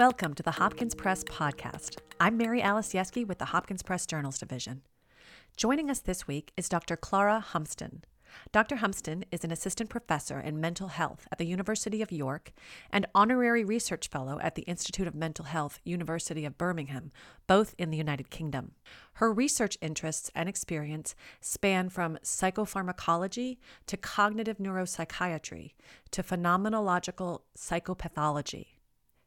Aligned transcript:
Welcome 0.00 0.32
to 0.36 0.42
the 0.42 0.52
Hopkins 0.52 0.94
Press 0.94 1.22
podcast. 1.24 1.98
I'm 2.18 2.38
Mary 2.38 2.62
Alice 2.62 2.94
Yeskey 2.94 3.26
with 3.28 3.36
the 3.36 3.44
Hopkins 3.44 3.82
Press 3.82 4.06
Journals 4.06 4.38
Division. 4.38 4.80
Joining 5.58 5.90
us 5.90 6.00
this 6.00 6.26
week 6.26 6.52
is 6.56 6.70
Dr. 6.70 6.96
Clara 6.96 7.44
Humpston. 7.52 8.04
Dr. 8.50 8.76
Humpston 8.76 9.26
is 9.30 9.44
an 9.44 9.50
assistant 9.50 9.90
professor 9.90 10.40
in 10.40 10.58
mental 10.58 10.88
health 10.88 11.28
at 11.30 11.36
the 11.36 11.44
University 11.44 12.00
of 12.00 12.10
York 12.10 12.50
and 12.90 13.04
honorary 13.14 13.62
research 13.62 14.08
fellow 14.08 14.38
at 14.40 14.54
the 14.54 14.62
Institute 14.62 15.06
of 15.06 15.14
Mental 15.14 15.44
Health, 15.44 15.80
University 15.84 16.46
of 16.46 16.56
Birmingham, 16.56 17.12
both 17.46 17.74
in 17.76 17.90
the 17.90 17.98
United 17.98 18.30
Kingdom. 18.30 18.72
Her 19.16 19.30
research 19.30 19.76
interests 19.82 20.30
and 20.34 20.48
experience 20.48 21.14
span 21.42 21.90
from 21.90 22.16
psychopharmacology 22.24 23.58
to 23.84 23.98
cognitive 23.98 24.56
neuropsychiatry 24.56 25.72
to 26.12 26.22
phenomenological 26.22 27.40
psychopathology. 27.54 28.79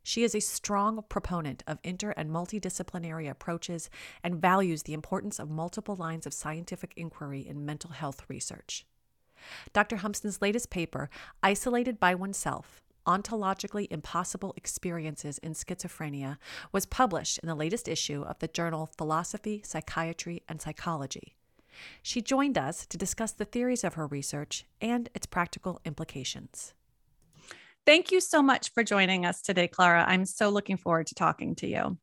She 0.04 0.24
is 0.24 0.36
a 0.36 0.42
strong 0.42 1.04
proponent 1.08 1.64
of 1.66 1.80
inter 1.84 2.12
and 2.12 2.30
multidisciplinary 2.30 3.30
approaches 3.30 3.90
and 4.24 4.42
values 4.42 4.84
the 4.84 4.94
importance 4.94 5.40
of 5.40 5.50
multiple 5.50 5.96
lines 5.96 6.26
of 6.26 6.34
scientific 6.34 6.94
inquiry 6.98 7.48
in 7.48 7.66
mental 7.66 7.92
health 7.92 8.26
research. 8.28 8.86
Dr. 9.72 9.98
Humpston's 9.98 10.42
latest 10.42 10.70
paper, 10.70 11.10
Isolated 11.42 12.00
by 12.00 12.16
Oneself 12.16 12.82
Ontologically 13.06 13.88
Impossible 13.92 14.54
Experiences 14.56 15.38
in 15.40 15.54
Schizophrenia, 15.54 16.38
was 16.72 16.86
published 16.86 17.40
in 17.40 17.48
the 17.48 17.56
latest 17.56 17.88
issue 17.88 18.24
of 18.24 18.40
the 18.40 18.48
journal 18.48 18.90
Philosophy, 18.98 19.62
Psychiatry, 19.66 20.42
and 20.48 20.62
Psychology. 20.62 21.36
She 22.02 22.22
joined 22.22 22.58
us 22.58 22.86
to 22.86 22.98
discuss 22.98 23.32
the 23.32 23.46
theories 23.46 23.84
of 23.84 23.96
her 23.96 24.08
research 24.08 24.66
and 24.80 25.10
its 25.14 25.26
practical 25.26 25.82
implications. 25.84 26.74
Thank 27.86 28.12
you 28.12 28.22
so 28.22 28.42
much 28.42 28.72
for 28.74 28.84
joining 28.84 29.26
us 29.26 29.42
today, 29.42 29.68
Clara. 29.68 30.06
I'm 30.08 30.26
so 30.26 30.50
looking 30.50 30.78
forward 30.78 31.08
to 31.08 31.16
talking 31.16 31.56
to 31.56 31.68
you. 31.68 31.98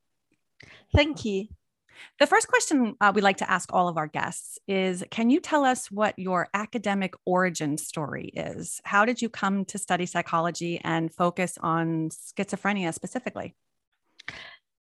Thank 0.95 1.25
you. 1.25 1.47
The 2.19 2.27
first 2.27 2.49
question 2.49 2.97
uh, 3.01 3.13
we 3.15 3.23
like 3.23 3.39
to 3.39 3.51
ask 3.51 3.73
all 3.73 3.89
of 3.89 3.97
our 3.97 4.07
guests 4.07 4.59
is 4.69 5.05
Can 5.11 5.31
you 5.31 5.41
tell 5.41 5.65
us 5.65 5.91
what 5.91 6.19
your 6.19 6.49
academic 6.53 7.15
origin 7.25 7.79
story 7.79 8.27
is? 8.29 8.81
How 8.85 9.05
did 9.05 9.23
you 9.23 9.29
come 9.29 9.65
to 9.67 9.79
study 9.79 10.07
psychology 10.07 10.81
and 10.83 11.13
focus 11.13 11.57
on 11.61 12.11
schizophrenia 12.11 12.93
specifically? 12.93 13.55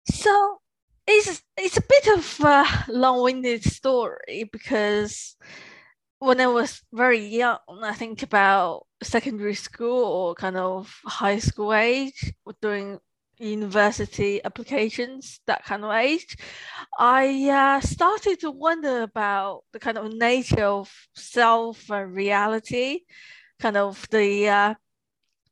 So, 0.10 0.60
it's, 1.08 1.42
it's 1.58 1.78
a 1.78 1.82
bit 1.82 2.08
of 2.18 2.40
a 2.42 2.66
long 2.88 3.24
winded 3.24 3.64
story 3.64 4.50
because 4.52 5.36
when 6.20 6.40
I 6.40 6.48
was 6.48 6.82
very 6.92 7.26
young, 7.26 7.60
I 7.70 7.94
think 7.94 8.24
about 8.24 8.85
secondary 9.06 9.56
school 9.56 10.04
or 10.04 10.36
kind 10.36 10.58
of 10.58 10.94
high 11.06 11.40
school 11.40 11.74
age, 11.74 12.34
doing 12.62 13.00
university 13.38 14.44
applications, 14.44 15.40
that 15.48 15.66
kind 15.66 15.84
of 15.84 15.92
age, 15.92 16.38
I 16.98 17.50
uh, 17.50 17.82
started 17.82 18.40
to 18.42 18.52
wonder 18.52 19.04
about 19.04 19.64
the 19.74 19.80
kind 19.80 19.98
of 19.98 20.14
nature 20.14 20.66
of 20.66 20.92
self 21.16 21.90
and 21.90 22.14
reality, 22.14 23.02
kind 23.60 23.78
of 23.78 24.08
the 24.10 24.50
uh, 24.50 24.74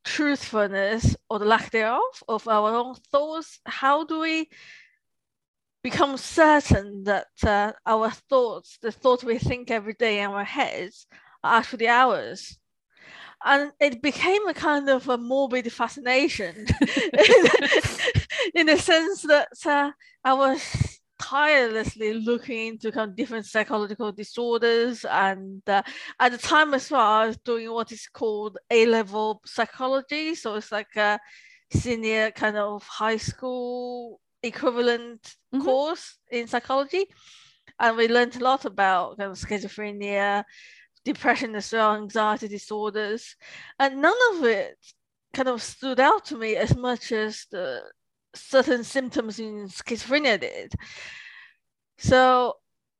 truthfulness 0.04 1.16
or 1.28 1.38
the 1.38 1.44
lack 1.44 1.70
thereof 1.70 2.22
of 2.28 2.46
our 2.48 2.74
own 2.74 2.94
thoughts. 3.10 3.60
How 3.66 4.04
do 4.04 4.20
we 4.20 4.48
become 5.82 6.16
certain 6.16 7.04
that 7.04 7.26
uh, 7.42 7.72
our 7.84 8.10
thoughts, 8.10 8.78
the 8.80 8.90
thoughts 8.90 9.22
we 9.22 9.38
think 9.38 9.70
every 9.70 9.92
day 9.92 10.20
in 10.20 10.30
our 10.30 10.44
heads, 10.44 11.06
are 11.42 11.58
actually 11.58 11.86
ours. 11.86 12.58
And 13.44 13.72
it 13.78 14.00
became 14.00 14.48
a 14.48 14.54
kind 14.54 14.88
of 14.88 15.08
a 15.08 15.18
morbid 15.18 15.70
fascination 15.70 16.66
in 18.54 18.66
the 18.66 18.78
sense 18.78 19.22
that 19.22 19.48
uh, 19.66 19.90
I 20.24 20.32
was 20.32 21.00
tirelessly 21.20 22.14
looking 22.14 22.68
into 22.68 22.92
kind 22.92 23.10
of 23.10 23.16
different 23.16 23.46
psychological 23.46 24.12
disorders. 24.12 25.04
And 25.04 25.62
uh, 25.68 25.82
at 26.20 26.32
the 26.32 26.38
time 26.38 26.74
as 26.74 26.90
well, 26.90 27.00
I 27.00 27.26
was 27.26 27.36
doing 27.38 27.70
what 27.70 27.92
is 27.92 28.06
called 28.06 28.58
A 28.70 28.86
level 28.86 29.40
psychology. 29.44 30.34
So 30.34 30.54
it's 30.56 30.72
like 30.72 30.94
a 30.96 31.18
senior 31.72 32.30
kind 32.30 32.56
of 32.56 32.82
high 32.84 33.16
school 33.16 34.20
equivalent 34.42 35.22
mm-hmm. 35.54 35.64
course 35.64 36.18
in 36.30 36.46
psychology. 36.46 37.06
And 37.80 37.96
we 37.96 38.08
learned 38.08 38.36
a 38.36 38.44
lot 38.44 38.64
about 38.64 39.18
kind 39.18 39.30
of 39.30 39.38
schizophrenia, 39.38 40.44
depression 41.04 41.54
as 41.54 41.72
well, 41.72 41.94
anxiety 41.94 42.48
disorders. 42.48 43.36
And 43.78 44.00
none 44.00 44.16
of 44.32 44.44
it 44.44 44.76
kind 45.32 45.48
of 45.48 45.62
stood 45.62 46.00
out 46.00 46.24
to 46.26 46.36
me 46.36 46.56
as 46.56 46.76
much 46.76 47.12
as 47.12 47.46
the 47.50 47.82
certain 48.34 48.84
symptoms 48.84 49.38
in 49.38 49.68
schizophrenia 49.68 50.40
did. 50.40 50.74
So 51.98 52.54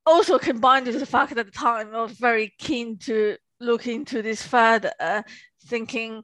also 0.07 0.39
combined 0.39 0.87
with 0.87 1.01
the 1.01 1.07
fact 1.07 1.31
that 1.31 1.39
at 1.39 1.47
the 1.47 1.53
time 1.53 1.95
I 1.95 2.03
was 2.03 2.13
very 2.13 2.53
keen 2.59 2.99
to 2.99 3.37
look 3.61 3.87
into 3.87 4.23
this 4.23 4.43
further, 4.47 5.25
thinking 5.67 6.23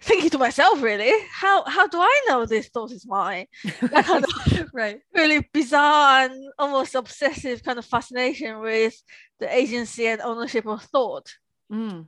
thinking 0.00 0.30
to 0.30 0.38
myself, 0.38 0.82
really, 0.82 1.12
how 1.30 1.64
how 1.64 1.86
do 1.86 1.98
I 2.00 2.22
know 2.28 2.46
this 2.46 2.68
thought 2.68 2.92
is 2.92 3.06
mine? 3.06 3.46
kind 3.90 4.24
of 4.24 4.70
right. 4.72 5.00
Really 5.14 5.48
bizarre 5.52 6.24
and 6.24 6.52
almost 6.58 6.94
obsessive 6.94 7.62
kind 7.62 7.78
of 7.78 7.84
fascination 7.84 8.60
with 8.60 8.94
the 9.40 9.54
agency 9.54 10.06
and 10.06 10.20
ownership 10.20 10.66
of 10.66 10.82
thought. 10.82 11.34
Mm. 11.72 12.06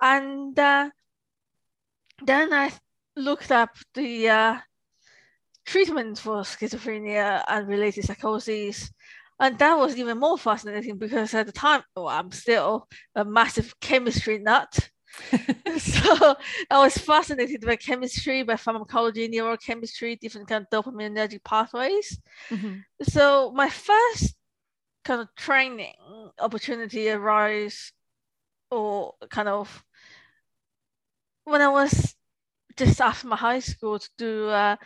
And 0.00 0.58
uh, 0.58 0.90
then 2.24 2.52
I 2.52 2.72
looked 3.16 3.50
up 3.52 3.70
the 3.94 4.28
uh, 4.28 4.58
treatment 5.64 6.18
for 6.18 6.42
schizophrenia 6.42 7.44
and 7.48 7.68
related 7.68 8.04
psychoses. 8.04 8.90
And 9.38 9.58
that 9.58 9.74
was 9.74 9.96
even 9.96 10.18
more 10.18 10.38
fascinating 10.38 10.98
because 10.98 11.34
at 11.34 11.46
the 11.46 11.52
time, 11.52 11.82
well, 11.96 12.08
I'm 12.08 12.30
still 12.30 12.88
a 13.14 13.24
massive 13.24 13.78
chemistry 13.80 14.38
nut. 14.38 14.90
so 15.78 16.36
I 16.70 16.78
was 16.78 16.96
fascinated 16.96 17.60
by 17.62 17.76
chemistry, 17.76 18.42
by 18.42 18.56
pharmacology, 18.56 19.28
neurochemistry, 19.28 20.18
different 20.18 20.48
kind 20.48 20.66
of 20.70 20.84
dopaminergic 20.84 21.44
pathways. 21.44 22.18
Mm-hmm. 22.50 22.78
So 23.02 23.52
my 23.54 23.68
first 23.68 24.34
kind 25.04 25.20
of 25.20 25.28
training 25.36 25.94
opportunity 26.38 27.10
arose, 27.10 27.92
or 28.70 29.14
kind 29.30 29.48
of 29.48 29.84
when 31.44 31.60
I 31.60 31.68
was 31.68 32.14
just 32.76 33.00
after 33.00 33.26
my 33.26 33.36
high 33.36 33.58
school 33.58 33.98
to 33.98 34.08
do 34.16 34.48
uh, 34.48 34.76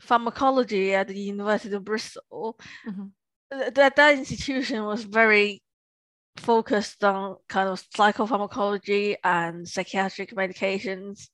pharmacology 0.00 0.94
at 0.94 1.08
the 1.08 1.18
University 1.18 1.74
of 1.74 1.84
Bristol. 1.84 2.58
Mm-hmm. 2.86 3.06
That 3.74 3.96
that 3.96 4.18
institution 4.18 4.84
was 4.84 5.04
very 5.04 5.62
focused 6.36 7.04
on 7.04 7.36
kind 7.48 7.68
of 7.68 7.82
psychopharmacology 7.90 9.16
and 9.22 9.68
psychiatric 9.68 10.34
medications. 10.34 11.28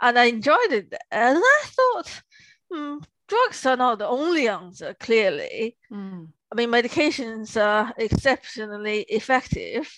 And 0.00 0.18
I 0.18 0.24
enjoyed 0.24 0.72
it. 0.72 0.94
And 1.10 1.38
I 1.38 1.62
thought, 1.64 2.22
hmm, 2.70 2.98
drugs 3.28 3.64
are 3.66 3.76
not 3.76 3.98
the 3.98 4.08
only 4.08 4.48
answer, 4.48 4.94
clearly. 4.94 5.76
Mm. 5.90 6.28
I 6.50 6.54
mean, 6.54 6.68
medications 6.70 7.60
are 7.60 7.92
exceptionally 7.96 9.06
effective, 9.08 9.90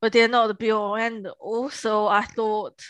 but 0.00 0.12
they're 0.12 0.28
not 0.28 0.48
the 0.48 0.54
be 0.54 0.70
all 0.70 0.96
end 0.96 1.28
all. 1.38 1.70
So 1.70 2.08
I 2.08 2.22
thought 2.22 2.82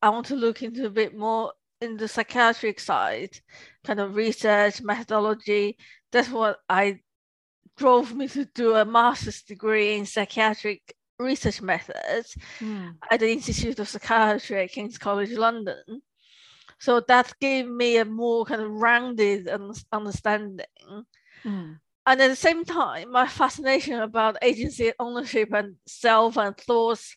I 0.00 0.10
want 0.10 0.26
to 0.26 0.36
look 0.36 0.62
into 0.62 0.86
a 0.86 0.90
bit 0.90 1.16
more 1.16 1.52
in 1.80 1.96
the 1.96 2.08
psychiatric 2.08 2.78
side, 2.78 3.38
kind 3.84 4.00
of 4.00 4.14
research, 4.14 4.80
methodology. 4.82 5.76
That's 6.12 6.28
what 6.28 6.58
I 6.68 7.00
drove 7.78 8.14
me 8.14 8.28
to 8.28 8.44
do 8.44 8.74
a 8.74 8.84
master's 8.84 9.42
degree 9.42 9.96
in 9.96 10.04
psychiatric 10.04 10.94
research 11.18 11.62
methods 11.62 12.36
mm. 12.60 12.94
at 13.10 13.20
the 13.20 13.30
Institute 13.30 13.78
of 13.78 13.88
Psychiatry 13.88 14.62
at 14.62 14.72
King's 14.72 14.98
College 14.98 15.32
London. 15.32 16.02
So 16.78 17.00
that 17.08 17.32
gave 17.40 17.68
me 17.68 17.96
a 17.96 18.04
more 18.04 18.44
kind 18.44 18.62
of 18.62 18.70
rounded 18.70 19.48
understanding. 19.92 20.66
Mm. 21.44 21.78
And 22.06 22.22
at 22.22 22.28
the 22.28 22.36
same 22.36 22.64
time, 22.64 23.12
my 23.12 23.26
fascination 23.26 24.00
about 24.00 24.38
agency, 24.42 24.92
ownership, 24.98 25.52
and 25.52 25.76
self 25.86 26.36
and 26.38 26.56
thoughts 26.56 27.16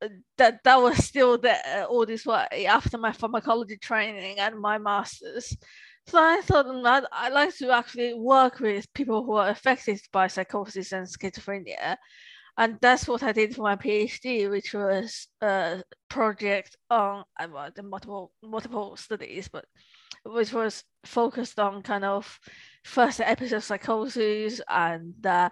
uh, 0.00 0.08
that 0.36 0.62
that 0.62 0.76
was 0.80 1.04
still 1.04 1.38
there 1.38 1.86
all 1.88 2.06
this 2.06 2.24
way 2.24 2.66
after 2.68 2.98
my 2.98 3.12
pharmacology 3.12 3.76
training 3.76 4.38
and 4.38 4.60
my 4.60 4.78
master's. 4.78 5.56
So 6.08 6.18
I 6.18 6.40
thought 6.40 6.64
I'd, 6.86 7.04
I'd 7.12 7.32
like 7.34 7.54
to 7.58 7.70
actually 7.70 8.14
work 8.14 8.60
with 8.60 8.90
people 8.94 9.24
who 9.24 9.34
are 9.34 9.50
affected 9.50 10.00
by 10.10 10.28
psychosis 10.28 10.92
and 10.92 11.06
schizophrenia. 11.06 11.98
And 12.56 12.78
that's 12.80 13.06
what 13.06 13.22
I 13.22 13.32
did 13.32 13.54
for 13.54 13.60
my 13.60 13.76
PhD, 13.76 14.48
which 14.48 14.72
was 14.72 15.28
a 15.42 15.82
project 16.08 16.78
on 16.88 17.24
well, 17.50 17.70
the 17.76 17.82
multiple 17.82 18.32
multiple 18.42 18.96
studies, 18.96 19.48
but 19.48 19.66
which 20.24 20.50
was 20.54 20.82
focused 21.04 21.60
on 21.60 21.82
kind 21.82 22.06
of 22.06 22.38
first 22.84 23.20
episode 23.20 23.62
psychosis 23.62 24.62
and 24.66 25.26
uh, 25.26 25.50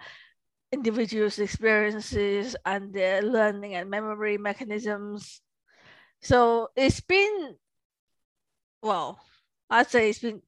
individuals' 0.72 1.38
experiences 1.38 2.56
and 2.64 2.94
their 2.94 3.20
learning 3.20 3.74
and 3.74 3.90
memory 3.90 4.38
mechanisms. 4.38 5.42
So 6.22 6.68
it's 6.76 7.00
been 7.00 7.56
well, 8.82 9.20
I'd 9.68 9.90
say 9.90 10.10
it's 10.10 10.20
been 10.20 10.42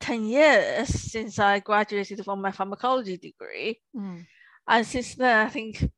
10 0.00 0.24
years 0.24 0.88
since 0.88 1.38
I 1.38 1.60
graduated 1.60 2.24
from 2.24 2.40
my 2.40 2.50
pharmacology 2.50 3.16
degree. 3.16 3.80
Mm. 3.96 4.26
And 4.68 4.86
since 4.86 5.14
then, 5.14 5.46
I 5.46 5.50
think 5.50 5.88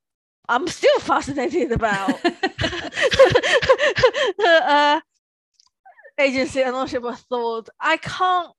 I'm 0.47 0.67
still 0.67 0.99
fascinated 0.99 1.71
about 1.71 2.09
uh, 4.45 5.01
agency 6.17 6.61
and 6.61 6.75
ownership 6.75 7.03
of 7.03 7.19
thought. 7.19 7.69
I 7.79 7.97
can't, 7.97 8.51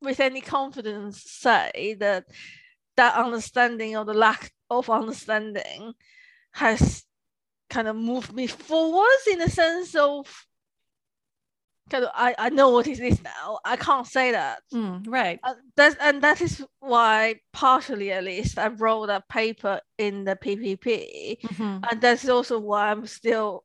with 0.00 0.20
any 0.20 0.40
confidence, 0.40 1.22
say 1.26 1.96
that 2.00 2.24
that 2.96 3.14
understanding 3.14 3.96
or 3.96 4.04
the 4.04 4.14
lack 4.14 4.52
of 4.70 4.90
understanding 4.90 5.92
has 6.52 7.04
kind 7.68 7.88
of 7.88 7.96
moved 7.96 8.32
me 8.32 8.46
forwards 8.46 9.26
in 9.30 9.38
the 9.38 9.50
sense 9.50 9.94
of 9.94 10.26
of 10.26 10.45
I, 11.92 12.34
I 12.38 12.50
know 12.50 12.70
what 12.70 12.86
it 12.86 12.98
is 13.00 13.22
now. 13.22 13.58
I 13.64 13.76
can't 13.76 14.06
say 14.06 14.32
that. 14.32 14.58
Mm, 14.72 15.04
right. 15.08 15.38
Uh, 15.42 15.54
that 15.76 15.96
and 16.00 16.22
that 16.22 16.40
is 16.40 16.64
why 16.80 17.36
partially 17.52 18.10
at 18.12 18.24
least 18.24 18.58
I 18.58 18.68
wrote 18.68 19.08
a 19.10 19.22
paper 19.28 19.80
in 19.98 20.24
the 20.24 20.36
PPP, 20.36 21.38
Mhm. 21.42 21.82
and 21.90 22.00
that's 22.00 22.28
also 22.28 22.58
why 22.58 22.90
I'm 22.90 23.06
still 23.06 23.64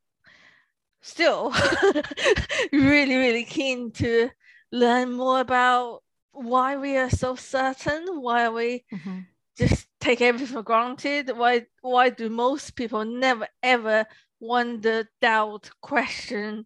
still 1.01 1.51
really 2.71 3.15
really 3.15 3.44
keen 3.44 3.91
to 3.91 4.29
learn 4.71 5.13
more 5.13 5.39
about 5.39 6.03
why 6.31 6.77
we 6.77 6.95
are 6.97 7.09
so 7.09 7.35
certain, 7.35 8.06
why 8.21 8.50
we 8.50 8.83
Mhm. 8.94 9.25
just 9.57 9.88
take 10.00 10.21
everything 10.21 10.47
for 10.56 10.63
granted. 10.63 11.31
Why 11.35 11.65
why 11.81 12.09
do 12.09 12.29
most 12.29 12.75
people 12.75 13.03
never 13.06 13.47
ever 13.63 14.06
wonder, 14.39 15.09
doubt, 15.21 15.69
question 15.81 16.65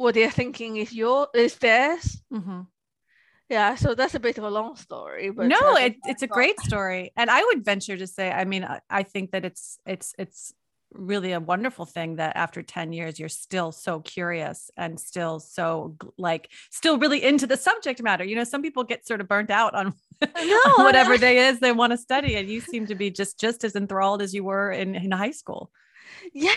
what 0.00 0.14
they're 0.14 0.30
thinking 0.42 0.76
is 0.76 0.92
your 0.92 1.28
is 1.34 1.54
theirs? 1.56 2.22
Mhm. 2.32 2.66
Yeah, 3.48 3.74
so 3.74 3.94
that's 3.94 4.14
a 4.14 4.20
bit 4.20 4.38
of 4.38 4.44
a 4.44 4.50
long 4.50 4.76
story, 4.76 5.30
but 5.30 5.48
no, 5.48 5.58
uh, 5.72 5.76
it, 5.86 5.96
it's 6.04 6.22
a 6.22 6.28
great 6.28 6.60
story, 6.60 7.10
and 7.16 7.28
I 7.28 7.42
would 7.46 7.64
venture 7.64 7.96
to 7.96 8.06
say, 8.06 8.30
I 8.30 8.44
mean, 8.44 8.62
I, 8.64 8.78
I 8.88 9.02
think 9.02 9.32
that 9.32 9.44
it's 9.44 9.78
it's 9.84 10.14
it's 10.18 10.54
really 10.92 11.32
a 11.32 11.40
wonderful 11.40 11.84
thing 11.86 12.16
that 12.16 12.36
after 12.36 12.62
10 12.62 12.92
years 12.92 13.18
you're 13.20 13.28
still 13.46 13.70
so 13.72 14.00
curious 14.00 14.70
and 14.76 14.98
still 14.98 15.38
so 15.38 15.94
like 16.18 16.48
still 16.70 16.98
really 16.98 17.22
into 17.22 17.46
the 17.46 17.56
subject 17.56 18.02
matter 18.02 18.24
you 18.24 18.34
know 18.34 18.42
some 18.42 18.60
people 18.60 18.82
get 18.82 19.06
sort 19.06 19.20
of 19.20 19.28
burnt 19.28 19.50
out 19.50 19.72
on, 19.74 19.94
No, 20.20 20.60
on 20.78 20.84
whatever 20.84 21.12
I- 21.14 21.18
they 21.18 21.38
is 21.46 21.60
they 21.60 21.70
want 21.70 21.92
to 21.92 21.96
study 21.96 22.34
and 22.34 22.48
you 22.48 22.60
seem 22.60 22.86
to 22.86 22.96
be 22.96 23.08
just 23.08 23.38
just 23.38 23.62
as 23.62 23.76
enthralled 23.76 24.20
as 24.20 24.34
you 24.34 24.42
were 24.42 24.72
in, 24.72 24.96
in 24.96 25.12
high 25.12 25.30
school 25.42 25.70
yeah, 26.34 26.56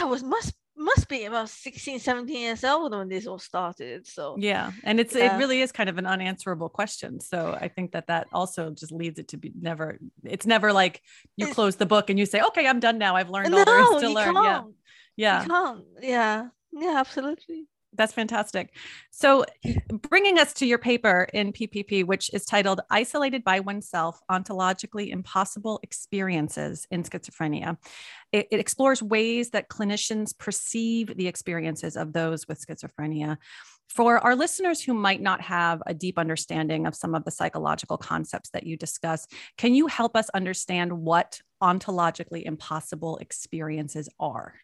I 0.00 0.04
was 0.06 0.22
must 0.22 0.54
must 0.76 1.08
be 1.08 1.24
about 1.24 1.48
16, 1.48 2.00
17 2.00 2.36
years 2.36 2.64
old 2.64 2.92
when 2.94 3.08
this 3.08 3.26
all 3.26 3.38
started. 3.38 4.06
So 4.06 4.36
yeah 4.38 4.72
and 4.82 4.98
it's 5.00 5.14
Yeah. 5.14 5.36
it 5.36 5.38
really 5.38 5.60
is 5.60 5.70
kind 5.72 5.88
of 5.88 5.98
an 5.98 6.06
unanswerable 6.06 6.68
question 6.68 7.20
so 7.20 7.56
i 7.60 7.68
think 7.68 7.92
that 7.92 8.06
that 8.08 8.26
also 8.32 8.70
just 8.70 8.90
leads 8.92 9.18
it 9.18 9.28
to 9.28 9.36
be 9.36 9.52
never 9.60 9.98
it's 10.24 10.46
never 10.46 10.72
like 10.72 11.00
you 11.36 11.44
It's- 11.46 11.54
close 11.54 11.76
the 11.76 11.86
book 11.86 12.10
and 12.10 12.18
you 12.18 12.26
say 12.26 12.40
okay 12.42 12.66
i'm 12.66 12.80
done 12.80 12.98
now 12.98 13.14
i've 13.16 13.30
learned 13.30 13.54
all 13.54 13.64
there 13.64 13.80
is 13.82 13.90
no, 13.90 14.00
to 14.00 14.08
learn 14.10 14.34
can't. 14.34 14.74
yeah 15.16 15.42
yeah 15.42 15.42
You 15.42 15.48
can't. 15.48 15.84
Yeah, 16.02 16.48
yeah, 16.72 16.94
absolutely. 16.98 17.68
That's 17.96 18.12
fantastic. 18.12 18.74
So, 19.10 19.44
bringing 20.08 20.38
us 20.38 20.52
to 20.54 20.66
your 20.66 20.78
paper 20.78 21.28
in 21.32 21.52
PPP, 21.52 22.04
which 22.04 22.32
is 22.32 22.44
titled 22.44 22.80
Isolated 22.90 23.44
by 23.44 23.60
Oneself 23.60 24.20
Ontologically 24.30 25.10
Impossible 25.10 25.80
Experiences 25.82 26.86
in 26.90 27.04
Schizophrenia, 27.04 27.76
it, 28.32 28.48
it 28.50 28.60
explores 28.60 29.02
ways 29.02 29.50
that 29.50 29.68
clinicians 29.68 30.36
perceive 30.36 31.16
the 31.16 31.28
experiences 31.28 31.96
of 31.96 32.12
those 32.12 32.48
with 32.48 32.64
schizophrenia. 32.64 33.36
For 33.88 34.18
our 34.18 34.34
listeners 34.34 34.82
who 34.82 34.92
might 34.92 35.22
not 35.22 35.40
have 35.42 35.80
a 35.86 35.94
deep 35.94 36.18
understanding 36.18 36.86
of 36.86 36.96
some 36.96 37.14
of 37.14 37.24
the 37.24 37.30
psychological 37.30 37.96
concepts 37.96 38.50
that 38.50 38.64
you 38.64 38.76
discuss, 38.76 39.28
can 39.56 39.74
you 39.74 39.86
help 39.86 40.16
us 40.16 40.28
understand 40.30 40.92
what 40.92 41.40
ontologically 41.62 42.44
impossible 42.44 43.18
experiences 43.18 44.08
are? 44.18 44.54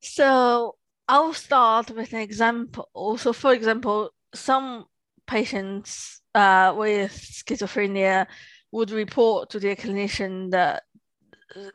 So 0.00 0.76
I'll 1.12 1.34
start 1.34 1.90
with 1.90 2.14
an 2.14 2.20
example. 2.20 3.18
So, 3.18 3.34
for 3.34 3.52
example, 3.52 4.10
some 4.34 4.86
patients 5.26 6.22
uh, 6.34 6.72
with 6.74 7.12
schizophrenia 7.12 8.26
would 8.70 8.90
report 8.90 9.50
to 9.50 9.60
their 9.60 9.76
clinician 9.76 10.50
that 10.52 10.84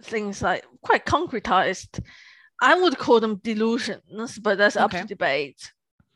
things 0.01 0.41
like 0.41 0.65
quite 0.81 1.05
concretized. 1.05 1.99
I 2.63 2.81
would 2.81 2.97
call 2.97 3.19
them 3.19 3.39
delusions, 3.43 4.39
but 4.39 4.57
that's 4.57 4.75
up 4.75 4.89
to 4.89 5.03
debate. 5.03 5.71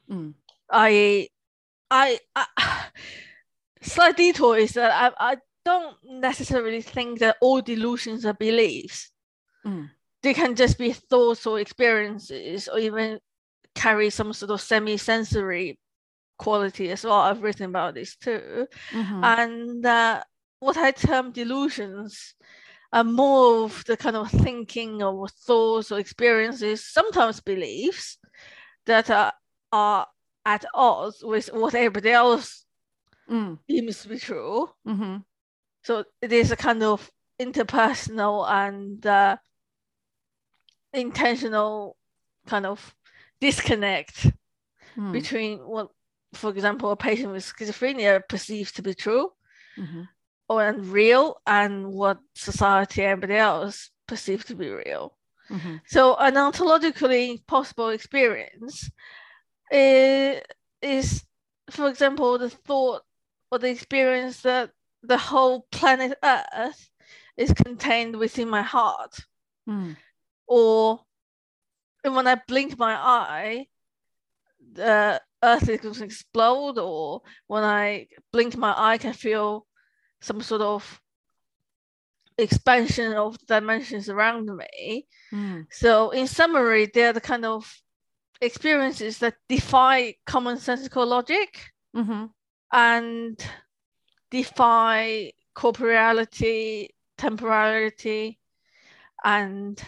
Mm. 0.10 0.34
I, 0.72 1.28
I, 1.92 2.18
I 2.36 2.48
slight 3.84 4.18
detour 4.18 4.58
is 4.58 4.72
that 4.72 4.92
I, 4.92 5.34
I 5.34 5.38
don't 5.64 5.96
necessarily 6.06 6.82
think 6.82 7.20
that 7.20 7.38
all 7.40 7.62
delusions 7.62 8.26
are 8.26 8.34
beliefs 8.34 9.12
Mm. 9.66 9.90
They 10.24 10.34
can 10.34 10.56
just 10.56 10.78
be 10.78 10.92
thoughts 10.94 11.46
or 11.46 11.60
experiences 11.60 12.68
or 12.68 12.80
even 12.80 13.20
carry 13.76 14.10
some 14.10 14.34
sort 14.34 14.52
of 14.52 14.62
semi-sensory 14.62 15.80
quality 16.38 16.90
as 16.92 17.04
well 17.04 17.14
i've 17.14 17.42
written 17.44 17.66
about 17.70 17.94
this 17.94 18.16
too 18.16 18.68
Mhm. 18.92 19.24
and 19.24 19.86
uh, 19.86 20.22
what 20.60 20.78
i 20.78 20.92
term 20.92 21.32
delusions 21.32 22.34
are 22.94 23.04
more 23.04 23.64
of 23.66 23.84
the 23.86 23.96
kind 23.96 24.16
of 24.16 24.30
thinking 24.30 25.02
or 25.02 25.28
thoughts 25.28 25.92
or 25.92 26.00
experiences 26.00 26.86
sometimes 26.86 27.40
beliefs 27.40 28.18
that 28.86 29.10
are, 29.10 29.32
are 29.72 30.08
at 30.46 30.66
odds 30.74 31.24
with 31.24 31.48
what 31.54 31.76
everybody 31.76 32.12
else 32.12 32.66
Mm. 33.30 33.60
deems 33.70 34.02
to 34.02 34.10
be 34.10 34.18
true 34.18 34.68
Mhm. 34.86 35.24
so 35.84 36.04
it 36.22 36.34
is 36.34 36.52
a 36.52 36.56
kind 36.58 36.84
of 36.84 37.10
interpersonal 37.40 38.50
and 38.50 39.06
uh, 39.06 39.38
intentional 40.94 41.98
kind 42.48 42.66
of 42.66 42.96
disconnect 43.40 44.28
Mm. 44.98 45.14
between 45.14 45.60
what, 45.60 45.88
for 46.34 46.50
example, 46.50 46.92
a 46.92 46.96
patient 46.98 47.32
with 47.32 47.46
schizophrenia 47.46 48.22
perceives 48.28 48.72
to 48.74 48.82
be 48.82 48.94
true 48.94 49.32
Mhm. 49.78 50.10
or 50.50 50.68
unreal 50.68 51.40
and 51.48 51.94
what 51.94 52.20
society 52.36 53.02
and 53.04 53.12
everybody 53.12 53.38
else 53.40 53.90
perceives 54.06 54.44
to 54.46 54.56
be 54.56 54.70
real. 54.70 55.18
Mhm. 55.50 55.82
So 55.86 56.16
an 56.18 56.34
ontologically 56.36 57.46
possible 57.48 57.90
experience 57.90 58.90
i- 59.72 60.42
is, 60.82 61.24
for 61.70 61.88
example, 61.88 62.38
the 62.38 62.50
thought 62.50 63.04
or 63.50 63.60
the 63.60 63.70
experience 63.70 64.42
that 64.42 64.72
the 65.04 65.18
whole 65.18 65.68
planet 65.72 66.18
Earth 66.24 66.90
is 67.38 67.54
contained 67.54 68.18
within 68.18 68.50
my 68.50 68.62
heart, 68.62 69.20
Mm. 69.68 69.96
Or 70.52 71.00
when 72.04 72.28
I 72.28 72.36
blink 72.46 72.78
my 72.78 72.94
eye, 72.94 73.68
the 74.74 75.22
Earth 75.42 75.70
is 75.70 75.80
going 75.80 75.96
to 75.96 76.04
explode, 76.04 76.78
or 76.78 77.22
when 77.48 77.64
I 77.64 78.08
blink 78.34 78.58
my 78.58 78.74
eye, 78.74 78.94
I 78.94 78.98
can 78.98 79.14
feel 79.14 79.66
some 80.20 80.42
sort 80.42 80.62
of 80.62 81.02
expansion 82.38 83.14
of 83.14 83.38
dimensions 83.48 84.10
around 84.10 84.50
me. 84.54 85.08
Mm. 85.34 85.68
So, 85.72 86.10
in 86.10 86.28
summary, 86.28 86.92
they're 86.94 87.14
the 87.14 87.22
kind 87.22 87.46
of 87.46 87.74
experiences 88.42 89.20
that 89.20 89.36
defy 89.48 90.16
commonsensical 90.28 91.08
logic 91.08 91.72
Mhm. 91.96 92.30
and 92.74 93.40
defy 94.30 95.32
corporeality, 95.56 96.90
temporality, 97.18 98.38
and 99.24 99.82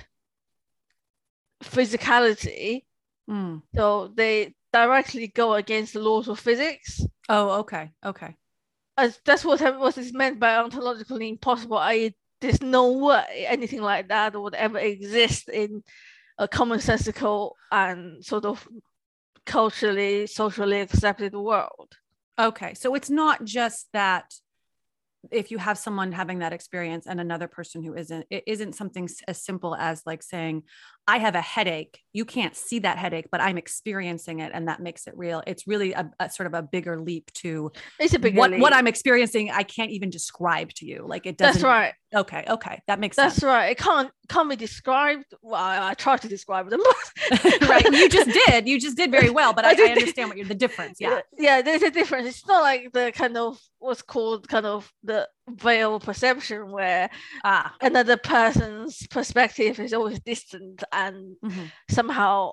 physicality. 1.64 2.84
Mm. 3.30 3.62
So, 3.76 4.12
they 4.16 4.54
directly 4.72 5.28
go 5.28 5.54
against 5.54 5.94
the 5.94 6.00
laws 6.00 6.28
of 6.28 6.40
physics. 6.40 7.02
Oh, 7.30 7.60
okay. 7.62 7.92
Okay. 8.06 8.36
As 8.98 9.20
that's 9.26 9.44
what 9.44 9.60
what 9.80 9.98
is 9.98 10.14
meant 10.14 10.40
by 10.40 10.50
ontologically 10.50 11.30
impossible. 11.30 11.78
I 11.78 12.14
there's 12.42 12.62
no 12.62 12.92
way 12.92 13.46
anything 13.48 13.82
like 13.82 14.10
that 14.10 14.40
would 14.40 14.54
ever 14.54 14.78
exist 14.78 15.50
in 15.50 15.84
a 16.38 16.48
commonsensical 16.48 17.52
and 17.72 18.24
sort 18.24 18.46
of 18.46 18.68
culturally, 19.46 20.28
socially 20.28 20.82
accepted 20.82 21.34
world. 21.34 21.94
Okay. 22.38 22.74
So 22.74 22.96
it's 22.96 23.10
not 23.10 23.46
just 23.46 23.88
that 23.94 24.34
if 25.32 25.52
you 25.52 25.58
have 25.58 25.78
someone 25.78 26.12
having 26.12 26.40
that 26.40 26.54
experience 26.54 27.08
and 27.08 27.20
another 27.22 27.48
person 27.48 27.84
who 27.84 27.96
isn't, 27.96 28.26
it 28.30 28.44
isn't 28.46 28.74
something 28.76 29.08
as 29.28 29.42
simple 29.42 29.76
as 29.76 30.02
like 30.06 30.22
saying, 30.22 30.64
I 31.08 31.18
have 31.18 31.36
a 31.36 31.42
headache. 31.42 32.00
You 32.14 32.24
can't 32.24 32.56
see 32.56 32.80
that 32.80 32.98
headache, 32.98 33.28
but 33.32 33.42
I'm 33.42 33.58
experiencing 33.58 34.40
it 34.40 34.52
and 34.54 34.68
that 34.68 34.80
makes 34.80 35.06
it 35.08 35.18
real. 35.18 35.44
It's 35.46 35.68
really 35.68 35.94
a, 35.94 36.10
a 36.20 36.30
sort 36.30 36.48
of 36.48 36.54
a 36.54 36.62
bigger 36.62 37.00
leap 37.00 37.32
to 37.34 37.72
It's 38.00 38.14
a 38.14 38.20
big 38.20 38.38
what, 38.38 38.58
what 38.60 38.74
I'm 38.74 38.88
experiencing. 38.88 39.52
I 39.52 39.64
can't 39.64 39.92
even 39.92 40.10
describe 40.10 40.72
to 40.76 40.86
you. 40.86 41.06
Like 41.08 41.26
it 41.26 41.38
doesn't. 41.38 41.62
That's 41.62 41.64
right. 41.64 41.94
Okay, 42.16 42.46
okay, 42.48 42.82
that 42.88 43.00
makes 43.00 43.16
That's 43.16 43.36
sense. 43.36 43.44
right. 43.44 43.72
It 43.72 43.78
can't 43.78 44.12
can't 44.30 44.50
be 44.50 44.56
described. 44.56 45.26
Well, 45.42 45.56
I, 45.56 45.90
I 45.90 45.94
tried 45.96 46.22
to 46.22 46.28
describe 46.28 46.70
them. 46.70 46.82
right, 47.68 47.84
you 47.92 48.08
just 48.08 48.30
did. 48.48 48.68
You 48.68 48.80
just 48.80 48.96
did 48.96 49.12
very 49.12 49.32
well, 49.32 49.52
but 49.52 49.66
I 49.66 49.72
I, 49.72 49.90
I 49.90 49.92
understand 49.92 50.30
what 50.30 50.38
you're 50.38 50.48
the 50.48 50.54
difference. 50.56 51.00
Yeah. 51.02 51.22
yeah, 51.38 51.62
there's 51.62 51.82
a 51.82 51.90
difference. 51.90 52.28
It's 52.28 52.48
not 52.48 52.62
like 52.62 52.92
the 52.94 53.12
kind 53.16 53.36
of 53.36 53.60
what's 53.80 54.04
called 54.04 54.48
kind 54.48 54.66
of 54.66 54.92
the 55.04 55.28
veil 55.50 56.00
perception 56.00 56.72
where 56.72 57.10
Ah. 57.44 57.76
another 57.82 58.18
person's 58.18 59.06
perspective 59.08 59.80
is 59.80 59.94
always 59.94 60.20
distant 60.22 60.84
and 60.92 61.36
mhm. 61.44 61.72
somehow 61.90 62.52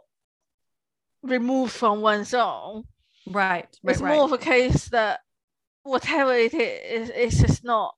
removed 1.22 1.72
from 1.72 2.00
one's 2.00 2.34
own. 2.34 2.84
Right. 3.26 3.66
Right. 3.82 3.92
it's 3.92 4.00
right. 4.00 4.14
more 4.14 4.24
of 4.24 4.32
a 4.32 4.38
case 4.38 4.88
that 4.88 5.20
whatever 5.82 6.34
it 6.34 6.54
is, 6.54 7.10
it's 7.14 7.40
just 7.40 7.64
not 7.64 7.94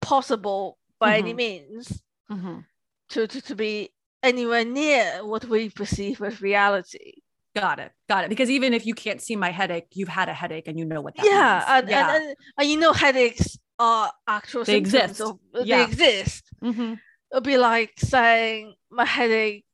possible 0.00 0.78
by 0.98 1.16
any 1.18 1.32
Mhm. 1.32 1.36
means 1.36 2.02
Mhm. 2.30 2.64
to, 3.10 3.26
to, 3.26 3.40
to 3.40 3.54
be 3.54 3.90
anywhere 4.22 4.64
near 4.64 5.24
what 5.24 5.44
we 5.46 5.70
perceive 5.70 6.20
as 6.22 6.40
reality. 6.42 7.22
Got 7.54 7.78
it. 7.78 7.92
Got 8.08 8.24
it. 8.24 8.30
Because 8.30 8.50
even 8.50 8.74
if 8.74 8.84
you 8.84 8.94
can't 8.94 9.20
see 9.20 9.36
my 9.36 9.50
headache, 9.50 9.86
you've 9.92 10.08
had 10.08 10.28
a 10.28 10.34
headache 10.34 10.66
and 10.68 10.78
you 10.78 10.84
know 10.84 11.00
what 11.00 11.14
that 11.16 11.24
yeah, 11.24 11.54
means. 11.58 11.64
and, 11.82 11.88
yeah. 11.90 12.14
And, 12.16 12.24
and 12.24 12.36
and 12.58 12.68
you 12.70 12.78
know 12.78 12.92
headaches 12.92 13.58
are 13.78 14.10
actual 14.26 14.64
They 14.64 14.76
exist. 14.76 15.20
of- 15.20 15.38
Yeah. 15.54 15.78
they 15.78 15.84
exist. 15.84 16.44
Mhm. 16.62 16.98
It'll 17.30 17.40
be 17.42 17.56
like 17.58 17.92
saying 17.98 18.74
my 18.90 19.04
headache 19.04 19.64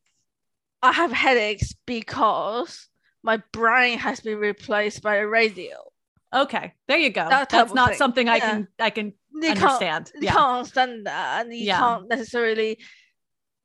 I 0.82 0.92
have 0.92 1.12
headaches 1.12 1.74
because 1.86 2.88
my 3.22 3.42
brain 3.52 3.98
has 3.98 4.20
been 4.20 4.38
replaced 4.38 5.02
by 5.02 5.16
a 5.16 5.26
radio. 5.26 5.76
Okay. 6.32 6.72
There 6.88 6.96
you 6.98 7.10
go. 7.10 7.28
That 7.28 7.50
That's 7.50 7.74
not 7.74 7.90
thing. 7.90 7.98
something 7.98 8.28
I 8.28 8.36
Yeah. 8.36 8.50
can 8.50 8.68
I 8.78 8.90
can 8.90 9.06
You 9.32 9.40
can't 9.54 9.58
understand. 9.62 10.12
you 10.14 10.20
Yeah. 10.22 10.32
can't 10.32 10.50
understand 10.58 11.06
that 11.06 11.44
and 11.46 11.52
you 11.54 11.64
Yeah. 11.66 11.78
can't 11.78 12.08
necessarily 12.08 12.78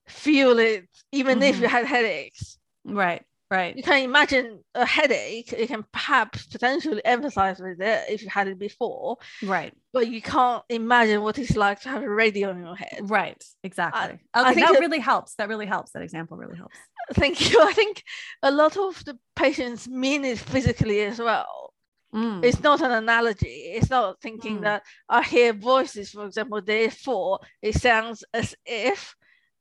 feel 0.07 0.59
it 0.59 0.87
even 1.11 1.41
if 1.41 1.57
you 1.59 1.67
Mhm. 1.67 1.71
had 1.71 1.85
headaches 1.85 2.57
Right. 2.83 3.23
Right. 3.55 3.75
you 3.77 3.83
can 3.83 4.03
imagine 4.03 4.45
a 4.73 4.85
headache 4.85 5.51
you 5.57 5.67
can 5.67 5.83
perhaps 5.91 6.45
potentially 6.47 7.01
emphasize 7.05 7.59
with 7.59 7.79
it 7.81 7.99
if 8.09 8.21
you 8.23 8.29
had 8.29 8.47
it 8.47 8.59
before 8.59 9.17
Right. 9.43 9.73
but 9.93 10.07
you 10.07 10.21
can't 10.21 10.63
imagine 10.69 11.21
what 11.21 11.37
it's 11.39 11.55
like 11.55 11.79
to 11.81 11.89
have 11.89 12.03
a 12.03 12.09
radio 12.23 12.51
in 12.51 12.59
your 12.65 12.75
head 12.75 12.99
Right. 13.17 13.41
Exactly. 13.63 14.19
I 14.33 14.41
okay. 14.41 14.53
think 14.53 14.67
That 14.67 14.73
that- 14.73 14.79
really 14.79 14.99
helps. 14.99 15.35
That 15.35 15.49
really 15.49 15.65
helps. 15.75 15.91
That 15.91 16.03
example 16.03 16.37
really 16.37 16.57
helps. 16.57 16.77
thank 17.13 17.35
you 17.51 17.61
i 17.61 17.71
think 17.73 18.03
a 18.41 18.51
lot 18.61 18.75
of 18.77 18.91
the 19.05 19.15
patients 19.35 19.87
mean 19.87 20.25
it 20.25 20.39
physically 20.39 21.01
as 21.01 21.19
well 21.19 21.71
Mm. 22.13 22.45
it's 22.45 22.61
not 22.63 22.79
an 22.81 22.91
analogy 22.91 23.57
it's 23.77 23.89
not 23.89 24.21
thinking 24.21 24.59
Mm. 24.59 24.61
that 24.67 24.83
i 25.09 25.21
hear 25.21 25.51
voices 25.51 26.11
for 26.11 26.25
example 26.25 26.61
therefore 26.61 27.39
it 27.61 27.75
sounds 27.75 28.23
as 28.33 28.55
if 28.65 29.15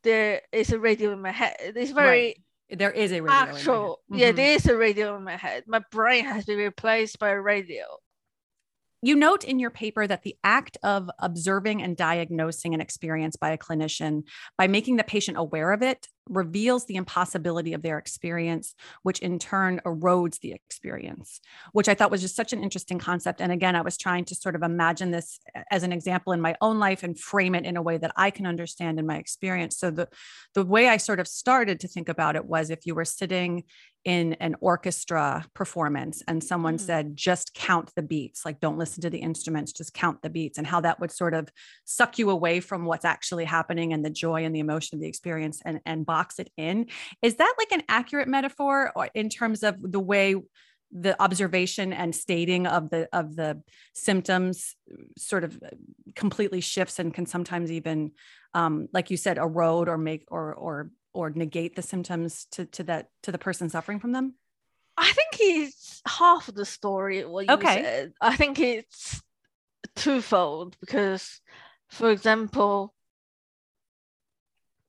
there 0.05 0.41
is 0.53 0.71
a 0.73 0.79
radio 0.79 1.11
in 1.13 1.21
my 1.21 1.33
head 1.33 1.57
it's 1.59 1.91
very 1.91 2.44
there 2.75 2.91
is 2.91 3.13
a 3.13 3.21
radio. 3.21 3.25
in 3.25 3.27
my 3.27 3.47
head. 3.47 3.55
actual 3.57 4.01
yeah 4.11 4.33
Mhm. 4.33 4.37
there 4.37 4.55
is 4.57 4.67
a 4.67 4.77
radio 4.77 5.17
in 5.17 5.25
my 5.25 5.37
head 5.37 5.65
my 5.67 5.81
brain 5.91 6.25
has 6.25 6.45
been 6.45 6.59
replaced 6.59 7.19
by 7.19 7.31
a 7.31 7.41
radio 7.41 7.85
You 9.03 9.17
note 9.17 9.45
in 9.45 9.59
your 9.59 9.71
paper 9.71 10.07
that 10.07 10.23
the 10.23 10.37
act 10.43 10.79
of 10.83 11.11
observing 11.19 11.83
and 11.83 11.95
diagnosing 11.95 12.73
an 12.73 12.81
experience 12.81 13.37
by 13.37 13.51
a 13.51 13.59
clinician 13.59 14.23
by 14.57 14.67
making 14.67 14.97
the 14.97 15.05
patient 15.05 15.37
aware 15.37 15.73
of 15.73 15.83
it 15.83 16.09
reveals 16.29 16.87
the 16.87 16.97
impossibility 16.97 17.73
of 17.73 17.83
their 17.83 17.99
experience, 17.99 18.75
which 19.03 19.19
in 19.21 19.39
turn 19.39 19.81
erodes 19.85 20.41
the 20.41 20.53
experience, 20.53 21.41
which 21.73 21.89
I 21.89 21.95
thought 21.95 22.11
was 22.11 22.23
just 22.23 22.37
such 22.37 22.53
an 22.53 22.63
interesting 22.63 22.99
concept. 22.99 23.41
And 23.41 23.53
again, 23.53 23.77
I 23.77 23.83
was 23.83 23.99
trying 23.99 24.25
to 24.27 24.35
sort 24.35 24.55
of 24.57 24.63
imagine 24.63 25.11
this 25.11 25.39
as 25.71 25.83
an 25.83 25.93
example 25.93 26.33
in 26.33 26.41
my 26.41 26.57
own 26.61 26.79
life 26.79 27.03
and 27.03 27.19
frame 27.19 27.55
it 27.55 27.65
in 27.65 27.77
a 27.77 27.83
way 27.83 27.99
that 27.99 28.13
I 28.17 28.31
can 28.31 28.47
understand 28.47 28.99
in 28.99 29.07
my 29.07 29.17
experience. 29.19 29.77
So 29.79 29.91
the 29.91 30.09
the 30.55 30.65
way 30.65 30.89
I 30.89 30.97
sort 30.97 31.21
of 31.21 31.29
started 31.29 31.81
to 31.81 31.89
think 31.89 32.09
about 32.09 32.37
it 32.37 32.47
was 32.47 32.71
if 32.71 32.87
you 32.87 32.95
were 32.95 33.05
sitting 33.05 33.65
in 34.05 34.35
an 34.35 34.55
orchestra 34.61 35.47
performance 35.55 36.23
and 36.29 36.45
someone 36.45 36.77
Mhm. 36.77 36.79
said 36.79 37.17
just 37.17 37.55
count 37.55 37.91
the 37.97 38.03
beats 38.03 38.45
like 38.45 38.61
don't 38.61 38.77
listen 38.77 39.01
to 39.01 39.09
the 39.09 39.19
instruments 39.19 39.73
just 39.73 39.95
count 39.95 40.21
the 40.21 40.29
beats 40.29 40.59
and 40.59 40.67
how 40.67 40.79
that 40.79 41.01
would 41.01 41.11
sort 41.11 41.33
of 41.33 41.49
suck 41.87 42.19
you 42.19 42.29
away 42.29 42.61
from 42.61 42.85
what's 42.85 43.07
actually 43.07 43.47
happening 43.47 43.95
and 43.95 44.05
the 44.05 44.11
joy 44.11 44.45
and 44.45 44.55
the 44.55 44.61
emotion 44.61 44.95
of 44.97 45.01
the 45.01 45.09
experience 45.09 45.63
and 45.65 45.81
and 45.87 46.05
box 46.17 46.39
it 46.39 46.51
in. 46.57 46.87
Is 47.23 47.35
that 47.37 47.55
like 47.59 47.73
an 47.73 47.83
accurate 47.89 48.29
metaphor 48.29 48.93
or 48.97 49.09
in 49.15 49.29
terms 49.29 49.63
of 49.63 49.75
the 49.81 50.05
way 50.13 50.37
the 50.97 51.21
observation 51.21 51.93
and 51.93 52.15
stating 52.15 52.67
of 52.67 52.89
the 52.91 53.09
of 53.13 53.35
the 53.35 53.61
symptoms 53.95 54.77
sort 55.19 55.43
of 55.43 55.59
completely 56.15 56.61
shifts 56.61 56.99
and 57.01 57.13
can 57.13 57.27
sometimes 57.27 57.71
even 57.73 58.13
um, 58.61 58.89
like 58.93 59.11
you 59.11 59.17
said 59.17 59.37
erode 59.39 59.89
or 59.89 59.99
make 59.99 60.25
or 60.31 60.55
or 60.55 60.91
or 61.13 61.31
negate 61.31 61.75
the 61.75 61.83
symptoms 61.83 62.47
to 62.53 62.65
to 62.67 62.85
that 62.85 63.09
to 63.25 63.33
the 63.33 63.39
person 63.39 63.69
suffering 63.69 63.99
from 63.99 64.13
them? 64.13 64.35
I 64.97 65.11
think 65.11 65.31
it's 65.41 66.01
half 66.07 66.49
of 66.49 66.55
the 66.55 66.65
story 66.65 67.25
what 67.25 67.47
you 67.47 67.55
Okay. 67.55 67.83
said. 67.83 68.13
I 68.21 68.37
think 68.37 68.61
it's 68.61 69.21
twofold 69.97 70.77
because 70.81 71.41
for 71.89 72.11
example 72.11 72.95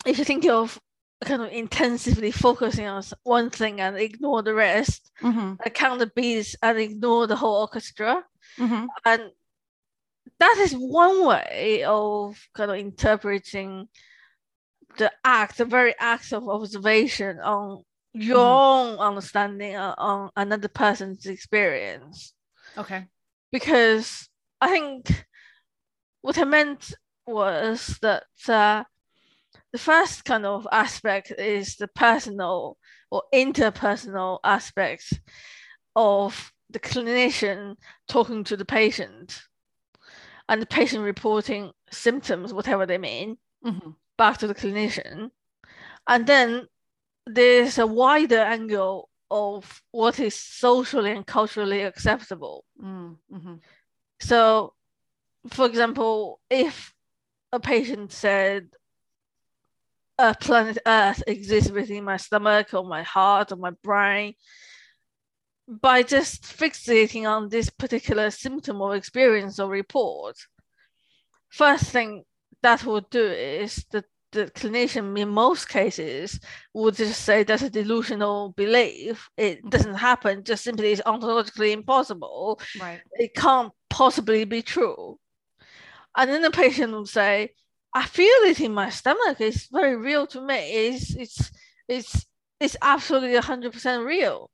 if 0.06 0.20
you 0.20 0.26
think 0.26 0.46
of 0.46 0.80
kind 1.24 1.42
of 1.42 1.52
intensively 1.52 2.32
focusing 2.32 2.86
on 2.86 3.02
one 3.24 3.50
thing 3.50 3.80
and 3.80 3.98
ignore 3.98 4.42
the 4.42 4.54
rest 4.54 5.12
mm-hmm. 5.22 5.54
uh, 5.66 5.70
count 5.70 6.00
the 6.00 6.08
beats 6.08 6.56
and 6.62 6.78
ignore 6.78 7.26
the 7.28 7.36
whole 7.36 7.62
orchestra 7.62 8.24
Mm-hmm. 8.58 8.86
and 9.06 9.32
that 10.40 10.58
is 10.60 10.74
one 10.74 11.26
way 11.26 11.84
of 11.86 12.38
kind 12.54 12.72
of 12.72 12.78
interpreting 12.78 13.88
the 14.98 15.12
act, 15.24 15.58
the 15.58 15.66
very 15.66 15.94
act 16.00 16.32
of 16.34 16.48
observation 16.50 17.40
on 17.40 17.84
your 18.14 18.40
own 18.40 18.98
understanding 18.98 19.76
on 19.76 20.30
another 20.36 20.68
person's 20.70 21.26
experience. 21.26 22.34
okay 22.78 23.06
Because 23.52 24.30
I 24.62 24.70
think 24.70 25.26
what 26.22 26.38
I 26.38 26.46
meant 26.46 26.94
was 27.28 27.98
that 28.02 28.24
uh, 28.48 28.84
the 29.76 29.80
first 29.80 30.24
kind 30.24 30.46
of 30.46 30.66
aspect 30.72 31.32
is 31.32 31.76
the 31.76 31.90
personal 31.90 32.78
or 33.12 33.24
interpersonal 33.34 34.40
aspects 34.42 35.12
of 35.98 36.54
the 36.70 36.80
clinician 36.80 37.76
talking 38.08 38.46
to 38.46 38.56
the 38.56 38.64
patient 38.64 39.42
and 40.48 40.62
the 40.62 40.66
patient 40.66 41.04
reporting 41.04 41.74
symptoms, 41.92 42.54
whatever 42.54 42.86
they 42.86 42.98
mean, 42.98 43.38
mm-hmm. 43.66 43.90
back 44.18 44.38
to 44.38 44.48
the 44.48 44.56
clinician. 44.56 45.30
And 46.08 46.26
then 46.26 46.68
there's 47.28 47.78
a 47.78 47.86
wider 47.86 48.40
angle 48.40 49.10
of 49.30 49.82
what 49.92 50.22
is 50.22 50.36
socially 50.36 51.12
and 51.12 51.28
culturally 51.28 51.82
acceptable. 51.82 52.64
Mm-hmm. 52.82 53.56
So, 54.22 54.72
for 55.50 55.66
example, 55.66 56.40
if 56.50 56.94
a 57.52 57.60
patient 57.60 58.14
said, 58.14 58.70
a 60.18 60.34
planet 60.36 60.78
Earth 60.86 61.24
exists 61.28 61.72
within 61.72 62.04
my 62.04 62.18
stomach 62.18 62.74
or 62.74 62.84
my 62.84 63.04
heart 63.04 63.52
or 63.52 63.58
my 63.58 63.72
brain, 63.84 64.34
by 65.68 66.04
just 66.04 66.44
fixating 66.44 67.28
on 67.28 67.50
this 67.50 67.70
particular 67.70 68.30
symptom 68.32 68.82
or 68.82 68.96
experience 68.96 69.60
or 69.60 69.70
report, 69.70 70.36
first 71.50 71.86
thing 71.86 72.24
that 72.62 72.84
would 72.86 73.10
do 73.10 73.26
is 73.26 73.86
that 73.92 74.06
the 74.32 74.46
clinician 74.48 75.18
in 75.18 75.30
most 75.30 75.70
cases 75.70 76.40
would 76.74 76.96
just 76.96 77.22
say 77.22 77.44
that's 77.44 77.62
a 77.62 77.70
delusional 77.70 78.50
belief. 78.50 79.30
It 79.38 79.68
doesn't 79.70 79.96
happen, 79.96 80.44
just 80.44 80.64
simply 80.64 80.92
is 80.92 81.02
ontologically 81.06 81.72
impossible 81.72 82.60
right 82.80 83.02
it 83.14 83.34
can't 83.34 83.72
possibly 83.90 84.44
be 84.44 84.62
true. 84.62 85.18
And 86.18 86.30
then 86.30 86.42
the 86.42 86.52
patient 86.52 86.94
would 86.94 87.08
say, 87.08 87.54
I 87.96 88.06
feel 88.06 88.42
it 88.52 88.60
in 88.60 88.74
my 88.74 88.90
stomach. 88.90 89.40
It's 89.40 89.68
very 89.68 89.96
real 89.96 90.28
to 90.28 90.42
me. 90.42 90.88
It's 90.88 91.16
it's 91.16 91.52
it's 91.88 92.26
it's 92.60 92.76
absolutely 92.82 93.38
hundred 93.38 93.72
percent 93.72 94.06
real. 94.06 94.52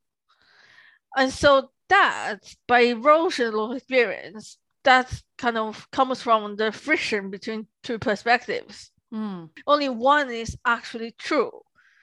And 1.17 1.31
so 1.33 1.71
that 1.89 2.38
by 2.67 2.81
erosion 2.81 3.55
of 3.55 3.71
experience, 3.71 4.60
that 4.83 5.21
kind 5.39 5.57
of 5.57 5.89
comes 5.91 6.21
from 6.21 6.55
the 6.55 6.71
friction 6.71 7.31
between 7.31 7.67
two 7.83 7.98
perspectives. 7.98 8.91
mm. 9.12 9.50
Only 9.65 9.89
one 9.89 10.29
is 10.31 10.55
actually 10.65 11.15
true. 11.17 11.51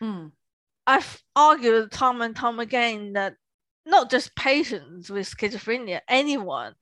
Mm. 0.03 0.33
I've 0.89 1.23
argued 1.37 1.93
time 1.93 2.21
and 2.21 2.35
time 2.35 2.59
again 2.59 3.13
that 3.13 3.37
not 3.87 4.11
just 4.11 4.35
patients 4.35 5.09
with 5.09 5.31
schizophrenia, 5.31 6.01
anyone 6.09 6.75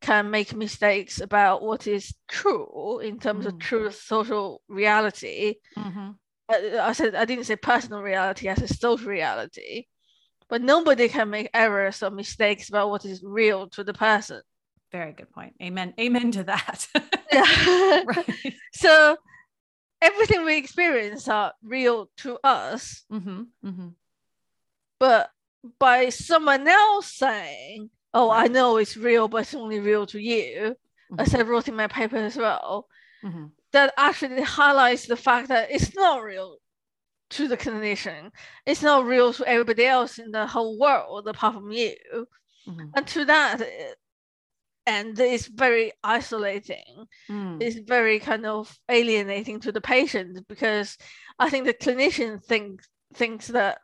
can 0.00 0.30
make 0.30 0.54
mistakes 0.54 1.20
about 1.20 1.62
what 1.62 1.86
is 1.86 2.14
true 2.28 3.00
in 3.00 3.18
terms 3.18 3.46
of 3.46 3.54
Mm. 3.54 3.60
true 3.60 3.90
social 3.90 4.62
reality. 4.68 5.56
Mm-hmm. 5.76 6.10
I, 6.50 6.78
I 6.88 6.92
said 6.92 7.14
I 7.14 7.24
didn't 7.24 7.44
say 7.44 7.56
personal 7.56 8.02
reality, 8.02 8.48
I 8.48 8.54
said 8.54 8.68
social 8.70 9.08
reality. 9.08 9.84
But 10.48 10.62
nobody 10.62 11.08
can 11.08 11.30
make 11.30 11.48
errors 11.54 12.02
or 12.02 12.10
mistakes 12.10 12.68
about 12.68 12.90
what 12.90 13.04
is 13.04 13.22
real 13.22 13.68
to 13.70 13.84
the 13.84 13.94
person. 13.94 14.42
very 14.92 15.12
good 15.12 15.30
point 15.30 15.54
amen 15.62 15.94
amen 16.00 16.32
to 16.32 16.42
that 16.42 16.78
right 18.06 18.54
so 18.72 19.16
everything 20.02 20.44
we 20.44 20.56
experience 20.56 21.28
are 21.28 21.52
real 21.62 22.10
to 22.16 22.38
us 22.42 23.04
mm-hmm, 23.12 23.42
mm-hmm. 23.64 23.88
but 24.98 25.30
by 25.78 26.08
someone 26.08 26.66
else 26.66 27.06
saying 27.06 27.90
oh 28.14 28.30
i 28.30 28.46
know 28.46 28.76
it's 28.76 28.96
real 28.96 29.28
but 29.28 29.42
it's 29.42 29.54
only 29.54 29.78
real 29.80 30.06
to 30.06 30.18
you 30.18 30.76
Mhm. 31.10 31.20
as 31.20 31.34
i 31.34 31.42
wrote 31.42 31.68
in 31.68 31.76
my 31.76 31.86
paper 31.86 32.16
as 32.16 32.36
well 32.36 32.86
Mm-hmm. 33.24 33.46
that 33.72 33.92
actually 33.98 34.40
highlights 34.42 35.06
the 35.06 35.16
fact 35.16 35.48
that 35.48 35.70
it's 35.70 35.94
not 35.94 36.22
real 36.22 36.56
to 37.30 37.46
the 37.48 37.56
clinician 37.56 38.30
it's 38.66 38.82
not 38.82 39.04
real 39.04 39.32
to 39.34 39.46
everybody 39.46 39.84
else 39.84 40.18
in 40.18 40.30
the 40.30 40.46
whole 40.46 40.78
world 40.78 41.28
apart 41.28 41.54
from 41.54 41.70
you 41.70 41.94
Mm-hmm. 42.68 42.88
and 42.94 43.06
to 43.06 43.24
that 43.26 43.62
and 44.86 45.18
it's 45.18 45.46
very 45.46 45.92
isolating 46.02 47.06
Mm. 47.28 47.62
it's 47.62 47.76
very 47.76 48.18
kind 48.18 48.46
of 48.46 48.76
alienating 48.88 49.60
to 49.60 49.72
the 49.72 49.80
patient 49.80 50.46
because 50.48 50.96
I 51.38 51.48
think 51.50 51.66
the 51.66 51.74
clinician 51.74 52.42
thinks 52.42 52.88
thinks 53.14 53.48
that 53.48 53.78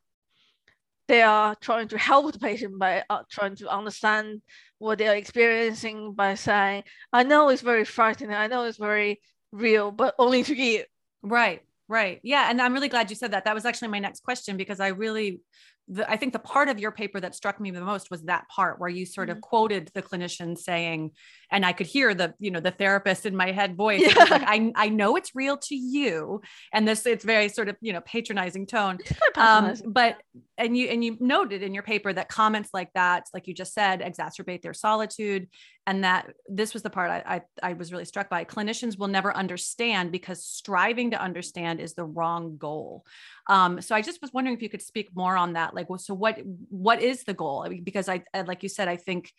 they 1.08 1.22
are 1.22 1.54
trying 1.56 1.88
to 1.88 1.98
help 1.98 2.32
the 2.32 2.38
patient 2.38 2.78
by 2.78 3.04
uh, 3.08 3.22
trying 3.30 3.56
to 3.56 3.68
understand 3.68 4.42
what 4.78 4.98
they 4.98 5.08
are 5.08 5.16
experiencing 5.16 6.12
by 6.12 6.34
saying, 6.34 6.84
"I 7.12 7.22
know 7.22 7.48
it's 7.48 7.62
very 7.62 7.84
frightening. 7.84 8.34
I 8.34 8.46
know 8.46 8.64
it's 8.64 8.78
very 8.78 9.20
real, 9.52 9.90
but 9.90 10.14
only 10.18 10.42
to 10.44 10.54
you." 10.54 10.84
Right, 11.22 11.62
right. 11.88 12.20
Yeah. 12.22 12.48
And 12.48 12.60
I'm 12.60 12.72
really 12.72 12.88
glad 12.88 13.10
you 13.10 13.16
said 13.16 13.32
that. 13.32 13.44
That 13.44 13.54
was 13.54 13.64
actually 13.64 13.88
my 13.88 13.98
next 13.98 14.22
question 14.22 14.56
because 14.56 14.78
I 14.78 14.88
really, 14.88 15.40
the, 15.88 16.08
I 16.10 16.16
think 16.16 16.32
the 16.32 16.38
part 16.38 16.68
of 16.68 16.78
your 16.78 16.92
paper 16.92 17.20
that 17.20 17.34
struck 17.34 17.60
me 17.60 17.70
the 17.70 17.80
most 17.80 18.10
was 18.10 18.22
that 18.22 18.48
part 18.48 18.80
where 18.80 18.88
you 18.88 19.06
sort 19.06 19.30
of 19.30 19.40
quoted 19.40 19.90
the 19.94 20.02
clinician 20.02 20.56
saying, 20.56 21.12
and 21.50 21.66
I 21.66 21.72
could 21.72 21.86
hear 21.86 22.14
the, 22.14 22.34
you 22.38 22.50
know, 22.50 22.60
the 22.60 22.70
therapist 22.70 23.26
in 23.26 23.36
my 23.36 23.52
head 23.52 23.76
voice. 23.76 24.02
Yeah. 24.16 24.24
like, 24.30 24.42
I, 24.46 24.72
I 24.76 24.88
know 24.88 25.16
it's 25.16 25.34
real 25.34 25.56
to 25.58 25.74
you. 25.74 26.42
And 26.72 26.86
this, 26.86 27.06
it's 27.06 27.24
very 27.24 27.48
sort 27.48 27.68
of, 27.68 27.76
you 27.80 27.92
know, 27.92 28.00
patronizing 28.00 28.66
tone. 28.66 28.98
Um, 29.36 29.74
but 29.84 30.16
and 30.58 30.76
you 30.76 30.88
and 30.88 31.04
you 31.04 31.16
noted 31.20 31.62
in 31.62 31.74
your 31.74 31.82
paper 31.82 32.12
that 32.12 32.28
comments 32.28 32.70
like 32.72 32.92
that 32.94 33.24
like 33.34 33.46
you 33.46 33.54
just 33.54 33.74
said 33.74 34.00
exacerbate 34.00 34.62
their 34.62 34.74
solitude 34.74 35.48
and 35.86 36.02
that 36.04 36.32
this 36.48 36.72
was 36.72 36.82
the 36.82 36.90
part 36.90 37.10
I, 37.10 37.42
I 37.62 37.70
i 37.70 37.72
was 37.74 37.92
really 37.92 38.04
struck 38.04 38.28
by. 38.30 38.44
Clinicians 38.44 38.98
will 38.98 39.08
never 39.08 39.34
understand 39.36 40.12
because 40.12 40.44
striving 40.44 41.10
to 41.12 41.20
understand 41.20 41.80
is 41.80 41.94
the 41.94 42.04
wrong 42.04 42.56
goal. 42.56 43.04
Um 43.48 43.80
so 43.80 43.94
i 43.94 44.02
just 44.02 44.22
was 44.22 44.32
wondering 44.32 44.56
if 44.56 44.62
you 44.62 44.68
could 44.68 44.82
speak 44.82 45.08
more 45.14 45.36
on 45.36 45.54
that 45.54 45.74
like 45.74 45.86
so 45.98 46.14
what 46.14 46.38
what 46.68 47.02
is 47.02 47.24
the 47.24 47.34
goal? 47.34 47.62
I 47.64 47.68
mean, 47.68 47.84
because 47.84 48.08
i 48.08 48.22
I- 48.34 48.42
like 48.42 48.62
you 48.62 48.68
said 48.68 48.88
i 48.88 48.96
think 48.96 49.32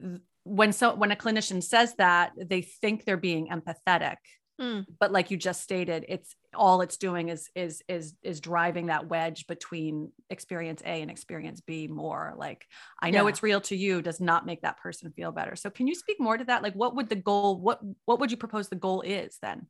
th- 0.00 0.20
when 0.44 0.72
so 0.72 0.94
when 0.94 1.10
a 1.10 1.16
clinician 1.16 1.62
says 1.62 1.94
that 1.96 2.32
they 2.36 2.62
think 2.62 3.04
they're 3.04 3.16
being 3.16 3.48
empathetic 3.48 4.16
Mm. 4.60 4.86
but 5.00 5.10
like 5.10 5.32
you 5.32 5.36
just 5.36 5.62
stated 5.62 6.04
it's 6.08 6.36
all 6.54 6.80
it's 6.80 6.96
doing 6.96 7.28
is 7.28 7.50
is 7.56 7.82
is 7.88 8.14
is 8.22 8.40
driving 8.40 8.86
that 8.86 9.08
wedge 9.08 9.48
between 9.48 10.12
experience 10.30 10.80
a 10.82 11.02
and 11.02 11.10
experience 11.10 11.60
b 11.60 11.88
more 11.88 12.34
like 12.36 12.64
i 13.02 13.10
know 13.10 13.24
Yeah. 13.24 13.30
it's 13.30 13.42
real 13.42 13.60
to 13.62 13.74
you 13.76 14.00
does 14.00 14.20
not 14.20 14.46
make 14.46 14.62
that 14.62 14.78
person 14.78 15.10
feel 15.10 15.32
better 15.32 15.56
so 15.56 15.70
can 15.70 15.88
you 15.88 15.96
speak 15.96 16.20
more 16.20 16.36
to 16.38 16.44
that 16.44 16.62
like 16.62 16.74
what 16.74 16.94
would 16.94 17.08
the 17.08 17.16
goal 17.16 17.58
what 17.60 17.80
what 18.04 18.20
would 18.20 18.30
you 18.30 18.36
propose 18.36 18.68
the 18.68 18.76
goal 18.76 19.00
is 19.02 19.38
then 19.42 19.66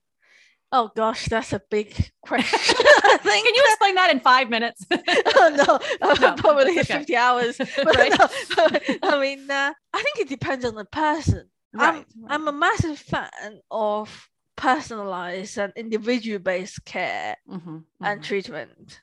Oh 0.73 0.91
gosh, 0.97 1.27
that's 1.27 1.53
a 1.53 1.63
big 1.71 1.95
question. 2.23 2.59
Can 3.23 3.55
you 3.55 3.63
explain 3.69 3.95
that 3.95 4.11
in 4.11 4.19
five 4.19 4.51
minutes 4.51 4.85
oh 4.91 5.79
no, 6.03 6.15
No, 6.21 6.35
probably 6.35 6.73
okay. 6.81 6.83
50 6.99 7.17
hours. 7.17 7.59
But 7.59 7.97
Right. 7.97 8.13
no, 8.19 8.69
I 9.05 9.21
mean, 9.21 9.49
uh, 9.49 9.73
I 9.93 10.03
think 10.03 10.19
it 10.19 10.29
depends 10.29 10.65
on 10.65 10.75
the 10.75 10.85
person. 10.85 11.49
right 11.73 12.05
I'm 12.29 12.49
a 12.49 12.53
massive 12.53 12.99
fan 12.99 13.61
of 13.71 14.29
personalized 14.57 15.59
and 15.59 15.73
individual 15.77 16.39
based 16.39 16.85
care 16.85 17.37
Mhm, 17.49 17.85
and 18.01 18.21
mhm. 18.21 18.25
treatment. 18.25 19.01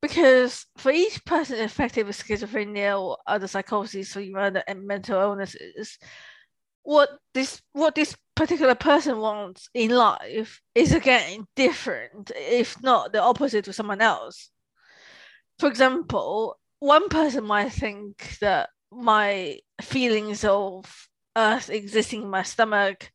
Because 0.00 0.66
for 0.76 0.92
each 0.92 1.24
person 1.24 1.60
affected 1.60 2.06
with 2.06 2.16
schizophrenia 2.16 3.00
or 3.00 3.18
other 3.26 3.48
psychosis 3.48 4.16
or 4.16 4.20
even 4.20 4.40
other 4.40 4.62
mental 4.76 5.20
illnesses, 5.20 5.98
what 6.82 7.18
this 7.34 7.60
what 7.72 7.94
this 7.94 8.16
particular 8.34 8.74
person 8.74 9.18
wants 9.18 9.68
in 9.74 9.90
life 9.90 10.62
is 10.74 10.92
again 10.92 11.46
different, 11.56 12.30
if 12.36 12.80
not 12.82 13.12
the 13.12 13.20
opposite 13.20 13.64
to 13.64 13.72
someone 13.72 14.00
else. 14.00 14.50
For 15.58 15.68
example, 15.68 16.58
one 16.78 17.08
person 17.08 17.44
might 17.44 17.72
think 17.72 18.38
that 18.40 18.70
my 18.92 19.58
feelings 19.82 20.44
of 20.44 21.08
earth 21.36 21.68
existing 21.68 22.22
in 22.22 22.30
my 22.30 22.42
stomach 22.42 23.10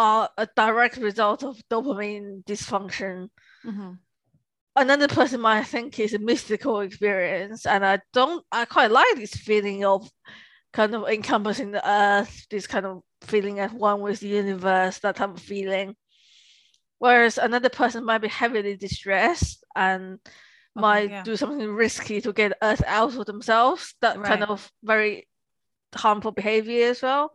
are 0.00 0.30
a 0.38 0.48
direct 0.56 0.96
result 0.96 1.44
of 1.44 1.60
dopamine 1.70 2.42
dysfunction. 2.44 3.28
Mhm. 3.64 3.98
Another 4.76 5.08
person 5.08 5.40
might 5.42 5.66
think 5.66 5.98
it's 5.98 6.14
a 6.14 6.18
mystical 6.18 6.80
experience, 6.80 7.66
and 7.66 7.84
I 7.84 8.00
don't. 8.14 8.44
I 8.50 8.64
quite 8.64 8.90
like 8.90 9.16
this 9.16 9.34
feeling 9.34 9.84
of 9.84 10.08
kind 10.72 10.94
of 10.94 11.06
encompassing 11.08 11.72
the 11.72 11.82
earth, 11.86 12.46
this 12.48 12.66
kind 12.66 12.86
of 12.86 13.02
feeling 13.22 13.58
at 13.60 13.72
one 13.74 14.00
with 14.00 14.20
the 14.20 14.28
universe, 14.28 14.98
that 15.00 15.16
type 15.16 15.30
of 15.36 15.42
feeling. 15.42 15.96
Whereas 16.98 17.36
another 17.38 17.68
person 17.68 18.04
might 18.04 18.22
be 18.22 18.28
heavily 18.28 18.76
distressed 18.76 19.64
and 19.76 20.18
Okay, 20.76 20.80
might 20.80 21.10
yeah. 21.10 21.22
do 21.24 21.36
something 21.36 21.68
risky 21.74 22.20
to 22.20 22.32
get 22.32 22.56
earth 22.62 22.82
out 22.86 23.16
of 23.16 23.26
themselves. 23.26 23.94
That 24.00 24.22
kind 24.22 24.44
of 24.44 24.70
very 24.82 25.28
harmful 25.94 26.30
behavior 26.32 26.88
as 26.88 27.02
well. 27.02 27.34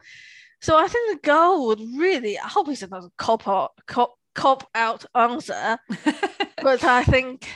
So 0.65 0.75
I 0.79 0.87
think 0.87 1.21
the 1.21 1.27
goal 1.27 1.67
would 1.67 1.79
really, 1.95 2.39
I 2.39 2.47
hope 2.47 2.69
it's 2.69 2.81
not 2.81 3.03
a 3.03 3.11
cop 3.19 3.47
out, 3.47 3.73
cop, 3.85 4.15
cop 4.33 4.67
out 4.73 5.05
answer, 5.13 5.77
but 6.63 6.83
I 6.83 7.03
think 7.03 7.47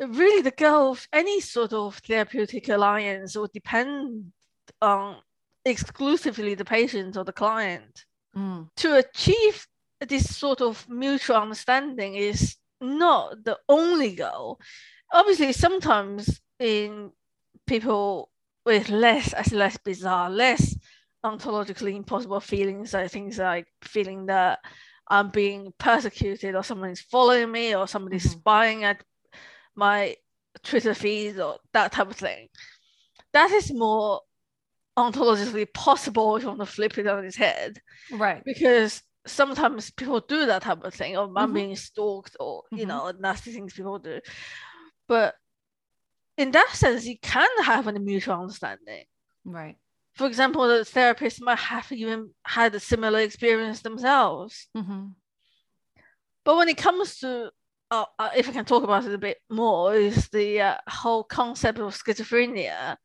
really 0.00 0.42
the 0.42 0.50
goal 0.50 0.90
of 0.90 1.06
any 1.12 1.40
sort 1.40 1.72
of 1.72 1.98
therapeutic 1.98 2.68
alliance 2.68 3.36
would 3.36 3.52
depend 3.52 4.32
on 4.82 5.18
exclusively 5.64 6.56
the 6.56 6.64
patient 6.64 7.16
or 7.16 7.22
the 7.22 7.32
client. 7.32 8.04
Mm, 8.36 8.68
To 8.78 8.96
achieve 8.96 9.64
this 10.00 10.36
sort 10.36 10.60
of 10.60 10.88
mutual 10.88 11.36
understanding 11.36 12.16
is 12.16 12.56
not 12.80 13.44
the 13.44 13.60
only 13.68 14.16
goal. 14.16 14.58
Obviously, 15.12 15.52
sometimes 15.52 16.40
in 16.58 17.12
people 17.68 18.28
with 18.66 18.88
less, 18.88 19.32
as 19.34 19.52
less 19.52 19.76
bizarre, 19.76 20.28
less 20.28 20.74
ontologically 21.24 21.94
impossible 21.96 22.40
feelings, 22.40 22.92
like 22.94 23.10
things 23.10 23.38
like 23.38 23.66
feeling 23.82 24.26
that 24.26 24.60
I'm 25.08 25.30
being 25.30 25.72
persecuted 25.78 26.54
or 26.54 26.62
someone 26.62 26.90
is 26.90 27.00
following 27.00 27.50
me 27.50 27.74
or 27.74 27.86
somebody's 27.88 28.24
Mhm. 28.24 28.30
spying 28.30 28.84
at 28.84 29.02
my 29.76 30.16
Twitter 30.62 30.94
feed 30.94 31.38
or 31.40 31.58
that 31.72 31.92
type 31.92 32.10
of 32.10 32.16
thing. 32.16 32.48
That 33.32 33.50
is 33.52 33.72
more 33.72 34.20
ontologically 34.98 35.72
possible 35.72 36.36
if 36.36 36.42
you 36.42 36.48
want 36.48 36.60
to 36.60 36.66
flip 36.66 36.98
it 36.98 37.06
on 37.06 37.24
its 37.24 37.36
head 37.36 37.80
right 38.10 38.44
because 38.44 39.02
sometimes 39.26 39.90
people 39.92 40.20
do 40.20 40.46
that 40.46 40.62
type 40.62 40.82
of 40.84 40.94
thing 40.94 41.16
or 41.16 41.30
I'm 41.36 41.52
Mhm. 41.52 41.54
being 41.54 41.76
stalked 41.76 42.36
or 42.40 42.64
you 42.74 42.86
Mhm. 42.86 42.88
know 42.88 43.12
nasty 43.18 43.52
things 43.52 43.74
people 43.74 43.98
do 43.98 44.20
but 45.08 45.34
in 46.36 46.50
that 46.52 46.70
sense 46.72 47.06
you 47.06 47.18
can 47.20 47.48
have 47.64 47.86
a 47.86 47.92
mutual 47.98 48.40
understanding 48.40 49.04
right 49.44 49.76
for 50.20 50.26
example 50.26 50.62
the 50.68 50.84
therapist 50.84 51.40
might 51.40 51.58
have 51.58 51.90
even 51.92 52.20
had 52.44 52.74
a 52.74 52.80
similar 52.92 53.20
experience 53.20 53.80
themselves 53.80 54.68
Mhm. 54.76 55.14
but 56.44 56.56
when 56.58 56.68
it 56.68 56.76
comes 56.76 57.18
to 57.20 57.50
uh, 57.90 58.04
uh, 58.18 58.30
if 58.36 58.48
I 58.48 58.52
can 58.52 58.64
talk 58.64 58.84
about 58.84 59.04
it 59.04 59.12
a 59.12 59.18
bit 59.18 59.38
more, 59.50 59.94
is 59.96 60.28
the 60.28 60.60
uh, 60.60 60.76
whole 60.88 61.24
concept 61.24 61.78
of 61.80 61.92
schizophrenia. 61.92 62.96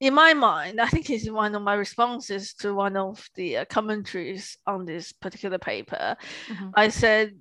In 0.00 0.14
my 0.14 0.32
mind, 0.32 0.80
I 0.80 0.88
think 0.92 1.10
it's 1.10 1.28
one 1.30 1.54
of 1.54 1.62
my 1.62 1.74
responses 1.74 2.54
to 2.60 2.74
one 2.74 2.96
of 2.96 3.28
the 3.34 3.58
uh, 3.58 3.64
commentaries 3.66 4.56
on 4.66 4.86
this 4.86 5.12
particular 5.12 5.58
paper. 5.58 6.16
Mhm. 6.48 6.72
I 6.74 6.88
said, 6.88 7.32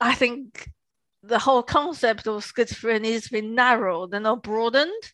I 0.00 0.12
think 0.16 0.68
the 1.22 1.38
whole 1.38 1.62
concept 1.62 2.26
of 2.26 2.44
schizophrenia 2.44 3.12
has 3.12 3.28
been 3.28 3.54
narrowed 3.54 4.12
and 4.14 4.24
not 4.24 4.42
broadened. 4.42 5.04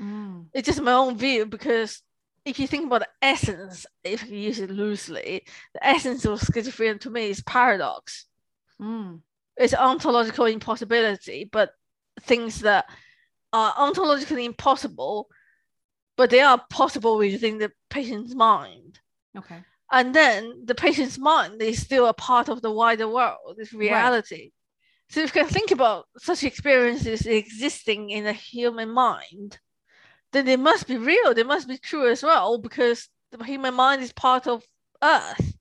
Mm, 0.00 0.46
It's 0.54 0.66
just 0.66 0.80
my 0.80 0.96
own 1.02 1.18
view 1.18 1.44
because 1.56 2.02
if 2.44 2.58
you 2.58 2.66
think 2.66 2.86
about 2.86 3.00
the 3.00 3.08
essence, 3.22 3.86
if 4.02 4.28
you 4.28 4.38
use 4.38 4.60
it 4.60 4.70
loosely, 4.70 5.44
the 5.72 5.86
essence 5.86 6.24
of 6.24 6.40
schizophrenia 6.40 7.00
to 7.00 7.10
me 7.10 7.30
is 7.30 7.42
paradox 7.42 8.26
mm, 8.80 9.20
it's 9.56 9.74
ontological 9.74 10.46
impossibility, 10.46 11.48
but 11.50 11.72
things 12.22 12.60
that 12.60 12.86
are 13.52 13.72
ontologically 13.74 14.44
impossible, 14.44 15.28
but 16.16 16.30
they 16.30 16.40
are 16.40 16.60
possible 16.70 17.18
within 17.18 17.58
the 17.58 17.70
patient's 17.88 18.34
mind. 18.34 18.98
okay 19.36 19.62
And 19.92 20.14
then 20.14 20.62
the 20.64 20.74
patient's 20.74 21.18
mind 21.18 21.62
is 21.62 21.80
still 21.80 22.06
a 22.06 22.14
part 22.14 22.48
of 22.48 22.62
the 22.62 22.70
wider 22.70 23.08
world, 23.08 23.56
this 23.56 23.72
reality. 23.72 24.52
So 25.08 25.20
if 25.20 25.34
you 25.34 25.42
can 25.42 25.50
think 25.50 25.70
about 25.70 26.06
such 26.18 26.42
experiences 26.42 27.26
existing 27.26 28.10
in 28.10 28.26
a 28.26 28.32
human 28.32 28.90
mind, 28.90 29.58
then 30.34 30.44
they 30.44 30.56
must 30.56 30.86
be 30.86 30.98
real, 30.98 31.32
they 31.32 31.42
must 31.44 31.66
be 31.68 31.78
true 31.78 32.10
as 32.10 32.22
well, 32.22 32.58
because 32.58 33.08
the 33.32 33.42
human 33.44 33.74
mind 33.74 34.02
is 34.02 34.12
part 34.12 34.46
of 34.46 34.62
Earth. 35.02 35.54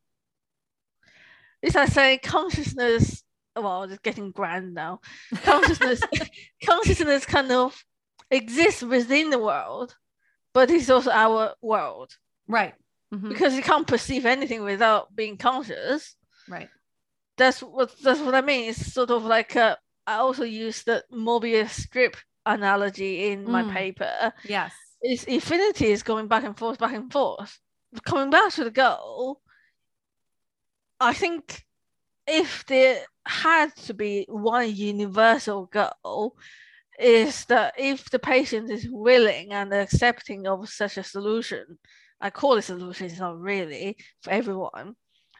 It's 1.61 1.75
like 1.75 1.89
saying 1.89 2.19
consciousness. 2.23 3.23
Well, 3.55 3.83
it's 3.83 3.99
getting 3.99 4.31
grand 4.31 4.73
now. 4.73 4.99
Consciousness, 5.43 6.01
consciousness 6.65 7.25
kind 7.25 7.51
of 7.51 7.83
exists 8.31 8.81
within 8.81 9.29
the 9.29 9.39
world, 9.39 9.95
but 10.53 10.69
it's 10.71 10.89
also 10.89 11.11
our 11.11 11.53
world 11.61 12.11
Right. 12.47 12.73
Mhm. 13.13 13.29
because 13.29 13.55
you 13.55 13.61
can't 13.61 13.87
perceive 13.87 14.25
anything 14.25 14.63
without 14.63 15.15
being 15.15 15.37
conscious. 15.37 16.15
Right. 16.49 16.69
That's 17.37 17.61
what 17.61 17.95
that's 18.01 18.19
what 18.19 18.35
I 18.35 18.41
mean. 18.41 18.69
It's 18.69 18.93
sort 18.93 19.11
of 19.11 19.23
like 19.23 19.55
uh, 19.55 19.75
I 20.05 20.15
also 20.15 20.43
use 20.43 20.83
the 20.83 21.03
Mobius 21.11 21.69
strip 21.69 22.17
analogy 22.45 23.31
in 23.31 23.49
my 23.49 23.63
Mm. 23.63 23.71
paper. 23.71 24.33
Yes. 24.43 24.73
Is 25.01 25.23
infinity 25.25 25.91
is 25.91 26.03
going 26.03 26.27
back 26.27 26.43
and 26.43 26.57
forth, 26.57 26.79
back 26.79 26.93
and 26.93 27.11
forth. 27.11 27.59
Coming 28.05 28.29
back 28.29 28.53
to 28.53 28.63
the 28.63 28.71
goal, 28.71 29.41
I 30.99 31.13
think 31.13 31.63
if 32.25 32.65
there 32.65 33.03
had 33.25 33.75
to 33.75 33.93
be 33.93 34.25
one 34.29 34.73
universal 34.73 35.65
goal, 35.65 36.37
is 36.99 37.45
that 37.45 37.73
if 37.77 38.09
the 38.11 38.19
patient 38.19 38.69
is 38.69 38.87
willing 38.89 39.51
and 39.51 39.73
accepting 39.73 40.47
of 40.47 40.69
such 40.69 40.97
a 40.97 41.03
solution, 41.03 41.77
I 42.21 42.29
call 42.29 42.55
it 42.57 42.61
solution, 42.61 43.07
it's 43.07 43.19
not 43.19 43.39
really 43.39 43.97
for 44.21 44.31
everyone, 44.31 44.95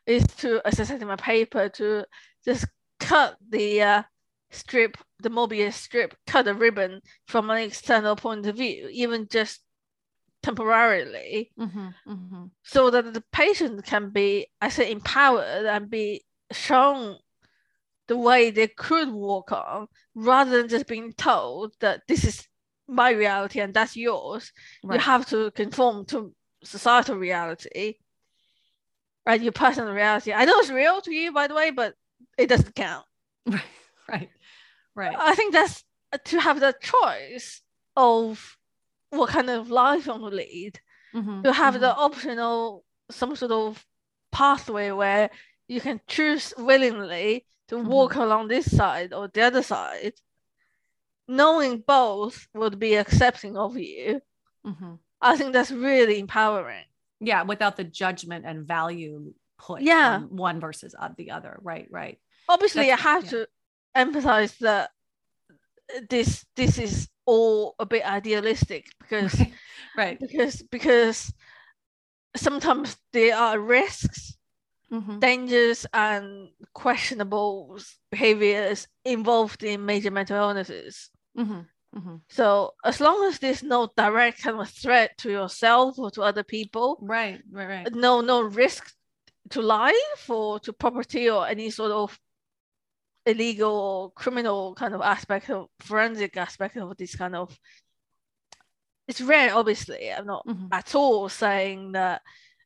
is 0.05 0.25
to, 0.37 0.61
as 0.65 0.79
I 0.79 0.83
said 0.83 1.01
in 1.01 1.07
my 1.07 1.15
paper, 1.15 1.69
to 1.69 2.05
just 2.43 2.65
cut 2.99 3.37
the 3.49 3.81
uh, 3.81 4.03
strip, 4.51 4.97
the 5.23 5.29
Mobius 5.29 5.73
strip, 5.73 6.15
cut 6.27 6.47
a 6.47 6.53
ribbon 6.53 7.01
from 7.25 7.49
an 7.49 7.57
external 7.57 8.15
point 8.15 8.45
of 8.45 8.57
view, 8.57 8.88
even 8.91 9.27
just 9.29 9.62
temporarily, 10.41 11.51
Mm-hmm. 11.59 11.88
Mm-hmm. 12.07 12.43
so 12.63 12.89
that 12.89 13.13
the 13.13 13.23
patient 13.31 13.83
can 13.86 14.09
be, 14.09 14.47
I 14.62 14.69
say, 14.69 14.91
empowered 14.91 15.65
and 15.65 15.89
be 15.89 16.23
shown 16.51 17.17
the 18.07 18.17
way 18.17 18.51
they 18.51 18.67
could 18.67 19.09
walk 19.09 19.51
on, 19.53 19.88
rather 20.13 20.57
than 20.57 20.67
just 20.69 20.88
being 20.88 21.13
told 21.13 21.73
that 21.79 22.01
this 22.07 22.25
is 22.25 22.47
my 22.88 23.12
reality 23.12 23.62
and 23.62 23.73
that's 23.73 23.95
yours. 23.95 24.51
Right. 24.83 24.95
You 24.95 25.01
have 25.01 25.25
to 25.27 25.51
conform 25.51 26.05
to 26.07 26.33
societal 26.63 27.15
reality 27.15 27.95
and 29.25 29.41
your 29.41 29.53
personal 29.53 29.93
reality. 29.93 30.33
I 30.33 30.43
know 30.43 30.59
it's 30.59 30.69
real 30.69 30.99
to 31.01 31.13
you, 31.13 31.31
by 31.31 31.47
the 31.47 31.55
way, 31.55 31.71
but 31.71 31.95
it 32.38 32.47
doesn't 32.47 32.75
count. 32.75 33.05
Right. 33.47 33.62
Right. 34.09 34.29
Right. 34.95 35.15
I 35.17 35.34
think 35.36 35.53
that's 35.53 35.84
to 36.25 36.39
have 36.39 36.60
the 36.60 36.75
choice 36.82 37.62
of 37.95 38.58
what 39.10 39.29
kind 39.29 39.49
of 39.49 39.69
life 39.69 40.06
you 40.06 40.12
want 40.12 40.23
to 40.32 40.36
lead. 40.36 40.79
Mhm, 41.13 41.43
to 41.43 41.53
have 41.53 41.75
mhm. 41.75 41.79
the 41.82 41.95
optional 41.95 42.84
some 43.12 43.36
sort 43.36 43.51
of 43.51 43.86
pathway 44.32 44.89
where 44.91 45.29
you 45.67 45.79
can 45.82 46.01
choose 46.08 46.53
willingly 46.58 47.45
to 47.67 47.75
Mm-hmm. 47.75 47.88
walk 47.88 48.15
along 48.15 48.47
this 48.47 48.69
side 48.75 49.13
or 49.13 49.27
the 49.27 49.41
other 49.41 49.63
side 49.63 50.13
knowing 51.27 51.79
both 51.86 52.47
would 52.53 52.79
be 52.79 52.95
accepting 52.95 53.56
of 53.58 53.77
you 53.77 54.21
Mhm. 54.65 54.99
i 55.21 55.38
think 55.38 55.53
that's 55.53 55.71
really 55.71 56.19
empowering 56.19 56.86
Yeah, 57.19 57.43
without 57.43 57.77
the 57.77 57.86
judgment 57.86 58.45
and 58.45 58.67
value 58.67 59.34
put 59.58 59.82
Yeah. 59.82 60.15
on 60.15 60.36
one 60.36 60.60
versus 60.60 60.93
o- 60.99 61.13
the 61.15 61.32
other. 61.32 61.58
Right. 61.62 61.88
Right. 61.89 62.19
obviously 62.49 62.88
That's- 62.88 62.99
i 63.06 63.10
have 63.12 63.23
yeah. 63.25 63.29
to 63.32 63.47
emphasize 63.95 64.56
that 64.60 64.91
this 66.10 66.45
this 66.56 66.77
is 66.77 67.10
all 67.25 67.75
a 67.79 67.86
bit 67.86 68.06
idealistic 68.06 68.88
because 68.99 69.39
Right. 69.97 70.19
because 70.19 70.62
because 70.71 71.32
sometimes 72.36 72.97
there 73.12 73.36
are 73.36 73.60
risks 73.60 74.38
Mhm. 74.91 75.19
dangers 75.19 75.86
and 75.93 76.49
questionable 76.73 77.79
behaviors 78.12 78.88
involved 79.06 79.63
in 79.63 79.86
major 79.86 80.12
mental 80.12 80.38
illnesses. 80.38 81.10
Mhm. 81.38 81.67
Mhm. 81.95 82.21
So 82.29 82.73
as 82.84 82.99
long 82.99 83.25
as 83.25 83.39
there's 83.39 83.63
no 83.63 83.91
direct 83.97 84.41
kind 84.41 84.60
of 84.60 84.69
threat 84.69 85.17
to 85.19 85.32
yourself 85.32 85.97
or 85.97 86.12
to 86.12 86.21
other 86.21 86.43
people, 86.43 86.97
Right. 87.01 87.41
Right. 87.51 87.67
Right. 87.67 87.93
no 87.95 88.21
no 88.21 88.41
risk 88.41 88.93
to 89.49 89.62
life 89.62 90.29
or 90.29 90.60
to 90.60 90.73
property 90.73 91.29
or 91.29 91.47
any 91.47 91.69
sort 91.69 91.91
of 91.91 92.19
illegal 93.25 93.71
or 93.71 94.12
criminal 94.12 94.73
kind 94.75 94.93
of 94.93 95.01
aspect 95.01 95.49
of 95.49 95.67
forensic 95.79 96.36
aspect 96.38 96.75
of 96.77 96.95
this 96.97 97.15
kind 97.15 97.36
of 97.36 97.57
it's 99.07 99.21
rare 99.21 99.55
obviously 99.55 100.12
i'm 100.12 100.25
not 100.25 100.45
Mhm. 100.47 100.69
at 100.71 100.95
all 100.95 101.29
saying 101.29 101.93
that 101.93 102.21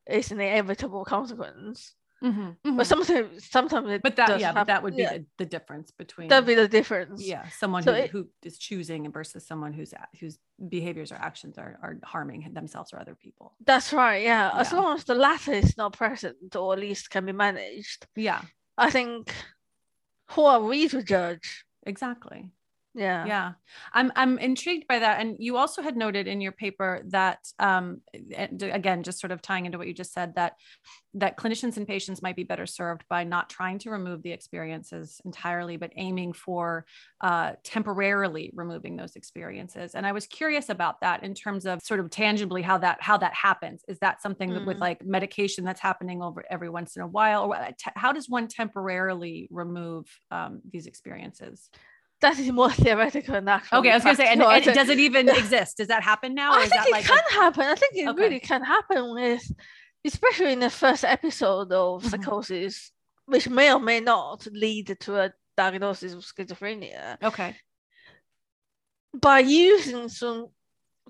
it's 0.06 0.32
an 0.32 0.40
inevitable 0.40 1.06
consequence 1.06 1.94
Mhm. 2.24 2.58
Mhm. 2.66 2.78
but 2.78 2.88
sometimes 2.88 3.48
sometimes 3.48 3.88
it 3.92 4.02
But 4.02 4.16
that, 4.16 4.40
yeah, 4.40 4.52
but 4.52 4.66
that 4.66 4.82
would 4.82 4.96
be 4.96 5.04
yeah, 5.04 5.18
the, 5.20 5.26
the 5.38 5.46
difference 5.46 5.92
between 5.92 6.30
that'd 6.30 6.48
be 6.48 6.56
the 6.56 6.68
difference 6.68 7.24
yeah, 7.24 7.48
someone 7.50 7.84
So 7.84 7.94
who, 7.94 8.00
it- 8.00 8.10
who 8.10 8.28
is 8.42 8.58
choosing 8.58 9.12
versus 9.12 9.46
someone 9.46 9.72
who's 9.74 9.94
whose 10.20 10.40
behaviors 10.68 11.12
or 11.12 11.16
actions 11.30 11.60
are, 11.60 11.78
are 11.84 11.98
harming 12.04 12.52
themselves 12.54 12.92
or 12.92 13.00
other 13.00 13.14
people. 13.14 13.54
that's 13.64 13.94
right 13.94 14.24
yeah. 14.24 14.50
as 14.56 14.74
long 14.74 14.96
as 14.98 15.04
the 15.04 15.14
latter 15.14 15.54
is 15.54 15.78
not 15.78 15.94
present 15.94 16.56
or 16.56 16.74
at 16.74 16.80
least 16.80 17.12
can 17.12 17.24
be 17.28 17.32
managed 17.34 18.08
Yeah, 18.16 18.42
i 18.80 18.90
think 18.90 19.32
who 20.32 20.44
are 20.46 20.62
we 20.62 20.88
to 20.90 21.04
judge 21.04 21.66
exactly. 21.86 22.52
Yeah 22.98 23.30
Yeah, 23.30 23.54
I'm 23.94 24.12
I'm 24.16 24.38
intrigued 24.38 24.88
by 24.88 25.00
that. 25.00 25.20
And 25.20 25.38
you 25.40 25.58
also 25.58 25.82
had 25.82 25.98
noted 25.98 26.28
in 26.28 26.40
your 26.40 26.52
paper 26.52 27.02
that 27.08 27.40
um, 27.58 28.02
and 28.36 28.62
again, 28.62 29.02
just 29.02 29.20
sort 29.20 29.32
of 29.32 29.42
tying 29.42 29.66
into 29.66 29.80
what 29.80 29.88
you 29.88 29.94
just 29.94 30.14
said 30.14 30.36
that 30.36 30.54
that 31.16 31.38
clinicians 31.38 31.78
and 31.78 31.88
patients 31.88 32.22
might 32.22 32.36
be 32.36 32.44
better 32.44 32.66
served 32.68 33.06
by 33.10 33.24
not 33.24 33.50
trying 33.50 33.80
to 33.80 33.92
remove 33.92 34.24
the 34.24 34.32
experiences 34.32 35.22
entirely, 35.26 35.78
but 35.78 35.94
aiming 35.96 36.34
for 36.34 36.86
uh, 37.22 37.54
temporarily 37.64 38.52
removing 38.56 38.98
those 38.98 39.16
experiences. 39.16 39.96
And 39.96 40.06
I 40.08 40.12
was 40.14 40.28
curious 40.28 40.70
about 40.70 41.02
that 41.02 41.24
in 41.24 41.34
terms 41.34 41.66
of 41.66 41.82
sort 41.84 42.00
of 42.00 42.10
tangibly 42.12 42.62
how 42.62 42.78
that 42.80 43.02
how 43.02 43.18
that 43.18 43.34
happens. 43.34 43.84
Is 43.88 44.00
that 44.00 44.22
something 44.22 44.54
that 44.54 44.66
with 44.66 44.78
Mm. 44.78 44.82
like 44.82 45.04
medication 45.06 45.66
that's 45.66 45.82
happening 45.82 46.22
over 46.24 46.46
every 46.50 46.70
once 46.70 46.96
in 46.96 47.02
a 47.02 47.08
while, 47.08 47.44
or 47.44 47.50
what- 47.50 47.80
how 47.96 48.14
does 48.14 48.30
one 48.30 48.48
temporarily 48.48 49.48
remove 49.52 50.08
um, 50.32 50.62
these 50.70 50.88
experiences? 50.88 51.70
That 52.22 52.38
is 52.40 52.52
more 52.52 52.72
theoretical 52.84 53.34
than 53.36 53.48
actual 53.48 53.80
Okay, 53.80 53.92
I 53.92 53.96
was 53.96 54.04
gonna 54.04 54.16
say, 54.16 54.28
and. 54.28 54.42
And 54.42 54.66
does 54.66 54.90
it 54.90 55.00
even 55.00 55.30
exist? 55.42 55.78
Does 55.78 55.88
that 55.88 56.04
happen 56.04 56.34
now, 56.34 56.54
or 56.54 56.60
I 56.60 56.64
is 56.64 56.70
think 56.70 56.82
that 56.82 56.88
it 56.88 56.92
like 56.92 57.06
can 57.06 57.20
a- 57.30 57.34
happen. 57.34 57.64
I 57.64 57.76
think 57.76 57.94
it 57.96 58.08
Okay. 58.10 58.22
really 58.22 58.40
can 58.40 58.64
happen 58.64 59.14
with, 59.14 59.52
especially 60.06 60.54
in 60.54 60.60
the 60.60 60.70
first 60.70 61.04
episode 61.04 61.72
of 61.72 62.04
Mhm. 62.04 62.10
psychosis, 62.10 62.92
which 63.26 63.48
may 63.50 63.72
or 63.74 63.80
may 63.80 64.00
not 64.00 64.48
lead 64.52 64.98
to 65.02 65.16
a 65.20 65.34
diagnosis 65.56 66.14
of 66.14 66.20
schizophrenia. 66.24 67.18
okay? 67.24 67.56
By 69.14 69.40
using 69.40 70.10
some 70.10 70.48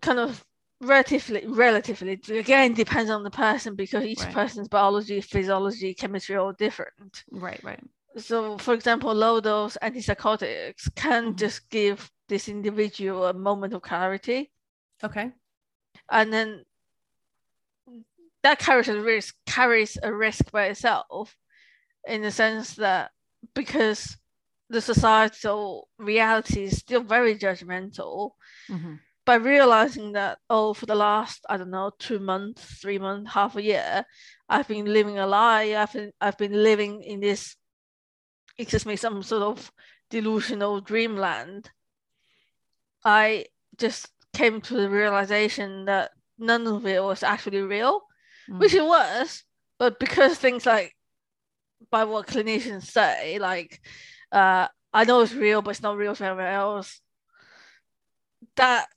kind 0.02 0.20
of 0.20 0.44
relatively, 0.80 1.46
relatively, 1.48 2.20
again, 2.30 2.74
depends 2.74 3.10
on 3.10 3.24
the 3.24 3.32
person 3.32 3.76
because 3.76 4.06
each 4.06 4.22
Right. 4.22 4.34
person's 4.34 4.68
biology, 4.68 5.20
physiology, 5.22 5.94
chemistry 5.94 6.36
are 6.36 6.40
all 6.40 6.54
different. 6.54 7.24
Right, 7.32 7.60
right. 7.64 7.80
So, 8.18 8.58
for 8.58 8.74
example, 8.74 9.14
low 9.14 9.40
dose 9.40 9.78
antipsychotics 9.82 10.94
can 10.96 11.34
Mhm. 11.34 11.38
just 11.38 11.70
give 11.70 12.12
this 12.28 12.50
individual 12.50 13.26
a 13.26 13.34
moment 13.34 13.74
of 13.74 13.82
clarity. 13.82 14.52
Okay. 15.04 15.32
and 16.10 16.34
then 16.34 16.66
that 18.44 18.60
carries 18.60 18.88
a 18.88 19.00
risk 19.02 19.36
carries 19.46 19.98
a 20.04 20.14
risk 20.14 20.52
by 20.52 20.66
itself 20.66 21.36
in 22.08 22.22
the 22.22 22.32
sense 22.32 22.76
that 22.76 23.12
because 23.54 24.18
the 24.70 24.82
societal 24.82 25.88
reality 25.98 26.64
is 26.64 26.78
still 26.78 27.04
very 27.04 27.36
judgmental 27.36 28.32
Mhm. 28.70 29.00
by 29.26 29.36
realizing 29.36 30.14
that 30.14 30.40
oh 30.50 30.74
for 30.74 30.86
the 30.86 30.96
last 30.96 31.46
i 31.50 31.58
don't 31.58 31.70
know 31.70 31.92
two 32.00 32.20
months 32.20 32.64
three 32.82 32.98
months 33.00 33.34
half 33.34 33.56
a 33.56 33.64
year 33.64 34.06
i've 34.50 34.68
been 34.68 34.86
living 34.86 35.18
a 35.18 35.28
lie 35.28 35.76
i've 35.76 35.94
been, 35.94 36.12
I've 36.22 36.38
been 36.38 36.64
living 36.64 37.04
in 37.04 37.20
this 37.20 37.56
excuse 38.58 38.86
me 38.86 38.96
some 38.96 39.22
sort 39.24 39.44
of 39.44 39.72
delusional 40.10 40.82
dreamland 40.82 41.72
i 43.06 43.46
just 43.78 44.10
came 44.34 44.62
to 44.62 44.76
the 44.76 44.90
realization 44.90 45.86
that 45.86 46.12
none 46.38 46.68
of 46.68 46.86
it 46.86 47.04
was 47.04 47.24
actually 47.24 47.62
real 47.62 48.02
which 48.60 48.74
Mm. 48.74 48.78
it 48.78 48.86
was 48.86 49.44
but 49.80 50.00
because 50.00 50.38
things 50.38 50.66
like 50.66 50.96
by 51.92 52.04
what 52.06 52.28
clinicians 52.28 52.84
say 52.84 53.38
like 53.40 53.82
uh 54.32 54.68
i 54.94 55.04
know 55.04 55.22
it's 55.22 55.34
real 55.34 55.62
but 55.62 55.72
it's 55.72 55.82
not 55.84 55.98
real 55.98 56.16
to 56.16 56.26
everyone 56.26 56.54
else 56.54 57.02
that 58.56 58.88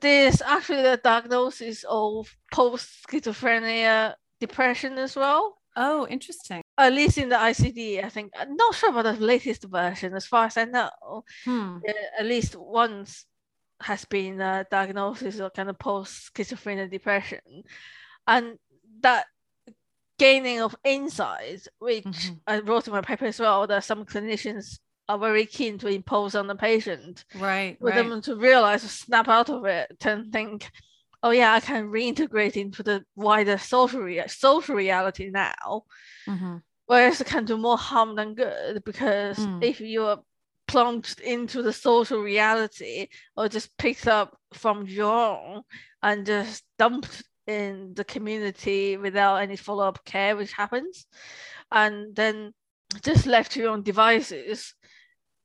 there's 0.00 0.42
actually 0.42 0.84
a 0.84 0.96
diagnosis 0.96 1.84
of 1.88 2.34
post 2.52 3.06
schizophrenia 3.08 4.14
depression 4.40 4.98
as 4.98 5.16
well 5.16 5.56
Oh, 5.76 6.06
interesting. 6.08 6.59
At 6.80 6.92
least 6.92 7.18
in 7.18 7.28
the 7.28 7.36
icd 7.36 8.04
i 8.04 8.08
think 8.08 8.32
i'm 8.38 8.54
not 8.56 8.74
sure 8.74 8.90
about 8.90 9.04
the 9.04 9.24
latest 9.24 9.64
version 9.64 10.14
as 10.14 10.26
far 10.26 10.46
as 10.46 10.56
i 10.56 10.64
know 10.64 10.90
Hmm. 11.44 11.78
uh, 11.88 11.92
at 12.20 12.26
least 12.26 12.56
once 12.56 13.26
has 13.80 14.04
been 14.04 14.40
a 14.40 14.66
diagnosis 14.70 15.38
of 15.40 15.52
kind 15.54 15.70
of 15.70 15.78
post 15.78 16.34
schizophrenia 16.34 16.90
depression 16.90 17.40
and 18.26 18.58
that 19.00 19.24
gaining 20.18 20.60
of 20.60 20.76
insights, 20.84 21.66
which 21.78 22.04
Mhm. 22.04 22.40
I 22.46 22.58
wrote 22.60 22.86
in 22.86 22.92
my 22.92 23.00
paper 23.00 23.24
as 23.24 23.40
well, 23.40 23.66
that 23.66 23.84
some 23.84 24.04
clinicians 24.04 24.78
are 25.08 25.16
very 25.18 25.46
keen 25.46 25.78
to 25.78 25.88
impose 25.88 26.34
on 26.34 26.46
the 26.46 26.54
patient 26.54 27.24
Right. 27.36 27.78
for 27.78 27.86
right. 27.88 27.96
them 27.96 28.20
to 28.20 28.36
realize, 28.36 28.82
snap 28.82 29.28
out 29.28 29.48
of 29.48 29.64
it, 29.64 29.96
and 30.04 30.30
think, 30.30 30.70
oh 31.22 31.30
yeah, 31.30 31.54
I 31.54 31.60
can 31.60 31.88
reintegrate 31.90 32.56
into 32.56 32.82
the 32.82 33.02
wider 33.16 33.56
social 33.56 34.02
rea- 34.02 34.28
social 34.28 34.74
reality 34.76 35.30
now. 35.30 35.84
Mhm. 36.26 36.62
Whereas 36.90 37.20
it 37.20 37.28
can 37.28 37.44
do 37.44 37.56
more 37.56 37.78
harm 37.78 38.16
than 38.16 38.34
good 38.34 38.82
because 38.84 39.38
Mm. 39.38 39.62
if 39.62 39.80
you 39.80 40.06
are 40.06 40.20
plunged 40.66 41.20
into 41.20 41.62
the 41.62 41.72
social 41.72 42.18
reality 42.18 43.06
or 43.36 43.48
just 43.48 43.76
picked 43.76 44.08
up 44.08 44.36
from 44.52 44.86
your 44.86 45.12
own 45.12 45.62
and 46.02 46.26
just 46.26 46.64
dumped 46.78 47.22
in 47.46 47.94
the 47.94 48.04
community 48.04 48.96
without 48.96 49.36
any 49.36 49.54
follow-up 49.56 50.04
care, 50.04 50.34
which 50.36 50.50
happens, 50.52 51.06
and 51.70 52.16
then 52.16 52.52
just 53.02 53.24
left 53.24 53.52
to 53.52 53.60
your 53.60 53.70
own 53.70 53.82
devices, 53.84 54.74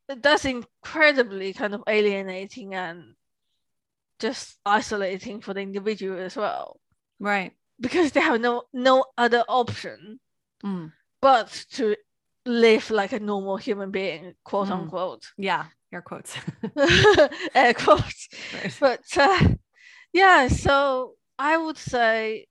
that's 0.08 0.46
incredibly 0.46 1.54
kind 1.54 1.76
of 1.76 1.84
alienating 1.88 2.74
and 2.74 3.14
just 4.20 4.58
isolating 4.66 5.42
for 5.42 5.54
the 5.54 5.62
individual 5.62 6.18
as 6.18 6.36
well 6.36 6.82
Right. 7.20 7.54
because 7.80 8.12
they 8.14 8.22
have 8.22 8.42
no 8.42 8.64
no 8.74 9.06
other 9.16 9.44
option 9.48 10.20
Mm. 10.64 10.92
But 11.26 11.66
to 11.72 11.96
live 12.46 12.92
like 12.92 13.12
a 13.14 13.20
normal 13.20 13.58
human 13.58 13.90
being, 13.90 14.36
quote 14.44 14.68
Mm. 14.70 14.82
unquote, 14.82 15.24
Yeah. 15.38 15.66
Air 15.92 16.04
quotes. 16.04 16.38
air 17.56 17.74
quotes. 17.74 18.28
Right. 18.54 18.78
But 18.80 19.18
uh, 19.18 19.56
yeah, 20.14 20.48
so 20.50 21.16
I 21.40 21.58
would 21.58 21.78
say 21.78 22.46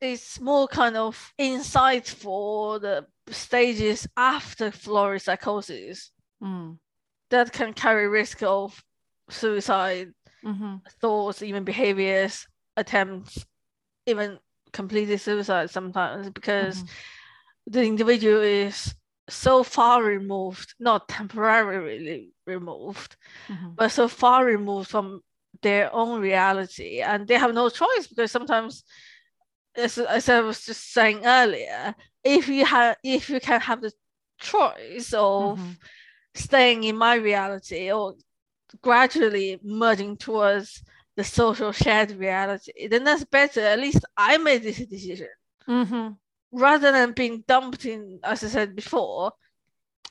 it's 0.00 0.40
more 0.40 0.66
kind 0.66 0.96
of 0.96 1.32
insight 1.38 2.08
for 2.08 2.80
the 2.80 3.06
stages 3.30 4.08
after 4.16 4.70
florid 4.72 5.22
psychosis 5.22 6.10
Mm. 6.42 6.78
that 7.30 7.52
can 7.52 7.72
carry 7.74 8.08
risk 8.08 8.42
of 8.42 8.82
suicide 9.30 10.08
hmm 10.42 10.76
thoughts, 11.00 11.42
even 11.42 11.64
behaviors, 11.64 12.46
attempts, 12.76 13.46
even 14.06 14.38
completed 14.72 15.20
suicide 15.20 15.70
sometimes 15.70 16.28
because 16.30 16.82
Mhm. 16.82 16.88
The 17.66 17.82
individual 17.84 18.40
is 18.42 18.94
so 19.28 19.62
far 19.62 20.02
removed, 20.02 20.74
not 20.78 21.08
temporarily 21.08 22.32
removed, 22.46 23.16
Mhm. 23.48 23.74
but 23.76 23.90
so 23.90 24.08
far 24.08 24.44
removed 24.44 24.90
from 24.90 25.22
their 25.62 25.92
own 25.94 26.20
reality, 26.20 27.00
and 27.00 27.26
they 27.26 27.38
have 27.38 27.54
no 27.54 27.68
choice 27.70 28.06
because 28.06 28.30
sometimes, 28.30 28.84
as, 29.76 29.98
as 29.98 30.28
I 30.28 30.40
was 30.40 30.64
just 30.64 30.92
saying 30.92 31.24
earlier, 31.24 31.94
if 32.22 32.48
you 32.48 32.64
have 32.66 32.96
if 33.02 33.30
you 33.30 33.40
can 33.40 33.60
have 33.60 33.80
the 33.80 33.92
choice 34.38 35.12
of 35.14 35.58
Mhm. 35.58 35.76
staying 36.34 36.84
in 36.84 36.96
my 36.96 37.14
reality 37.14 37.90
or 37.90 38.14
gradually 38.82 39.58
merging 39.62 40.16
towards 40.16 40.82
the 41.16 41.24
social 41.24 41.72
shared 41.72 42.10
reality, 42.12 42.88
then 42.88 43.04
that's 43.04 43.24
better. 43.24 43.60
At 43.60 43.78
least 43.78 44.04
I 44.16 44.36
made 44.36 44.62
this 44.64 44.84
decision 44.86 45.28
Mhm. 45.66 46.18
Rather 46.54 46.92
than 46.92 47.12
being 47.12 47.44
dumped 47.46 47.84
in, 47.84 48.20
as 48.24 48.44
I 48.44 48.48
said 48.48 48.76
before, 48.76 49.32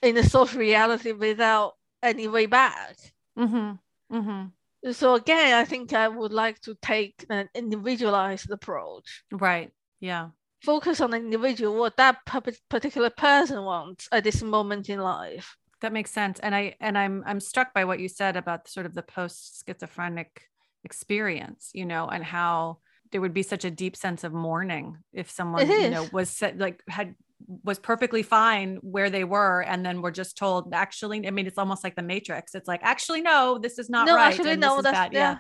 in 0.02 0.18
a 0.18 0.24
social 0.24 0.60
reality 0.60 1.12
without 1.12 1.74
any 2.02 2.28
way 2.28 2.46
back. 2.46 2.98
Mhm. 3.38 3.80
Mhm. 4.12 4.52
So 4.92 5.16
again, 5.16 5.54
I 5.54 5.66
think 5.66 5.94
I 5.94 6.08
would 6.08 6.34
like 6.34 6.60
to 6.62 6.76
take 6.82 7.26
an 7.30 7.50
individualized 7.56 8.52
approach. 8.52 9.24
Right. 9.32 9.72
Yeah. 10.00 10.30
Focus 10.62 11.02
on 11.02 11.12
the 11.12 11.18
individual, 11.18 11.78
what 11.80 11.98
that 11.98 12.26
particular 12.70 13.10
person 13.10 13.64
wants 13.64 14.08
at 14.12 14.24
this 14.24 14.42
moment 14.42 14.90
in 14.90 15.00
life. 15.00 15.58
That 15.82 15.94
makes 15.94 16.12
sense. 16.12 16.40
And 16.40 16.56
I 16.56 16.76
and 16.80 16.98
I'm 16.98 17.24
I'm 17.26 17.40
struck 17.40 17.74
by 17.74 17.86
what 17.86 18.00
you 18.00 18.08
said 18.08 18.38
about 18.38 18.68
sort 18.68 18.86
of 18.86 18.94
the 18.94 19.04
post 19.04 19.66
schizophrenic 19.66 20.50
experience, 20.84 21.72
you 21.74 21.86
know, 21.86 22.08
and 22.08 22.24
how 22.24 22.80
there 23.14 23.22
would 23.22 23.34
be 23.34 23.44
such 23.44 23.64
a 23.64 23.72
deep 23.72 23.96
sense 23.96 24.26
of 24.26 24.34
mourning 24.34 24.98
if 25.14 25.32
someone, 25.32 25.70
you 25.70 25.90
know, 25.90 26.08
was 26.12 26.30
set, 26.30 26.58
like 26.58 26.84
had 26.90 27.16
was 27.64 27.80
perfectly 27.80 28.24
fine 28.24 28.78
where 28.82 29.10
they 29.10 29.24
were 29.24 29.62
and 29.62 29.86
then 29.86 30.02
were 30.02 30.12
just 30.12 30.38
told 30.38 30.74
actually 30.74 31.28
I 31.28 31.32
mean 31.32 31.46
it's 31.46 31.58
almost 31.58 31.84
like 31.84 31.96
the 31.96 32.04
matrix. 32.04 32.56
It's 32.56 32.68
like 32.68 32.82
actually 32.84 33.22
no, 33.22 33.58
this 33.58 33.80
is 33.80 33.90
not 33.90 34.08
no, 34.08 34.16
right. 34.16 34.28
actually, 34.28 34.58
no, 34.58 34.72
this 34.72 34.78
is 34.80 34.84
that's 34.84 34.98
bad. 34.98 35.14
yeah. 35.14 35.20
yeah. 35.20 35.38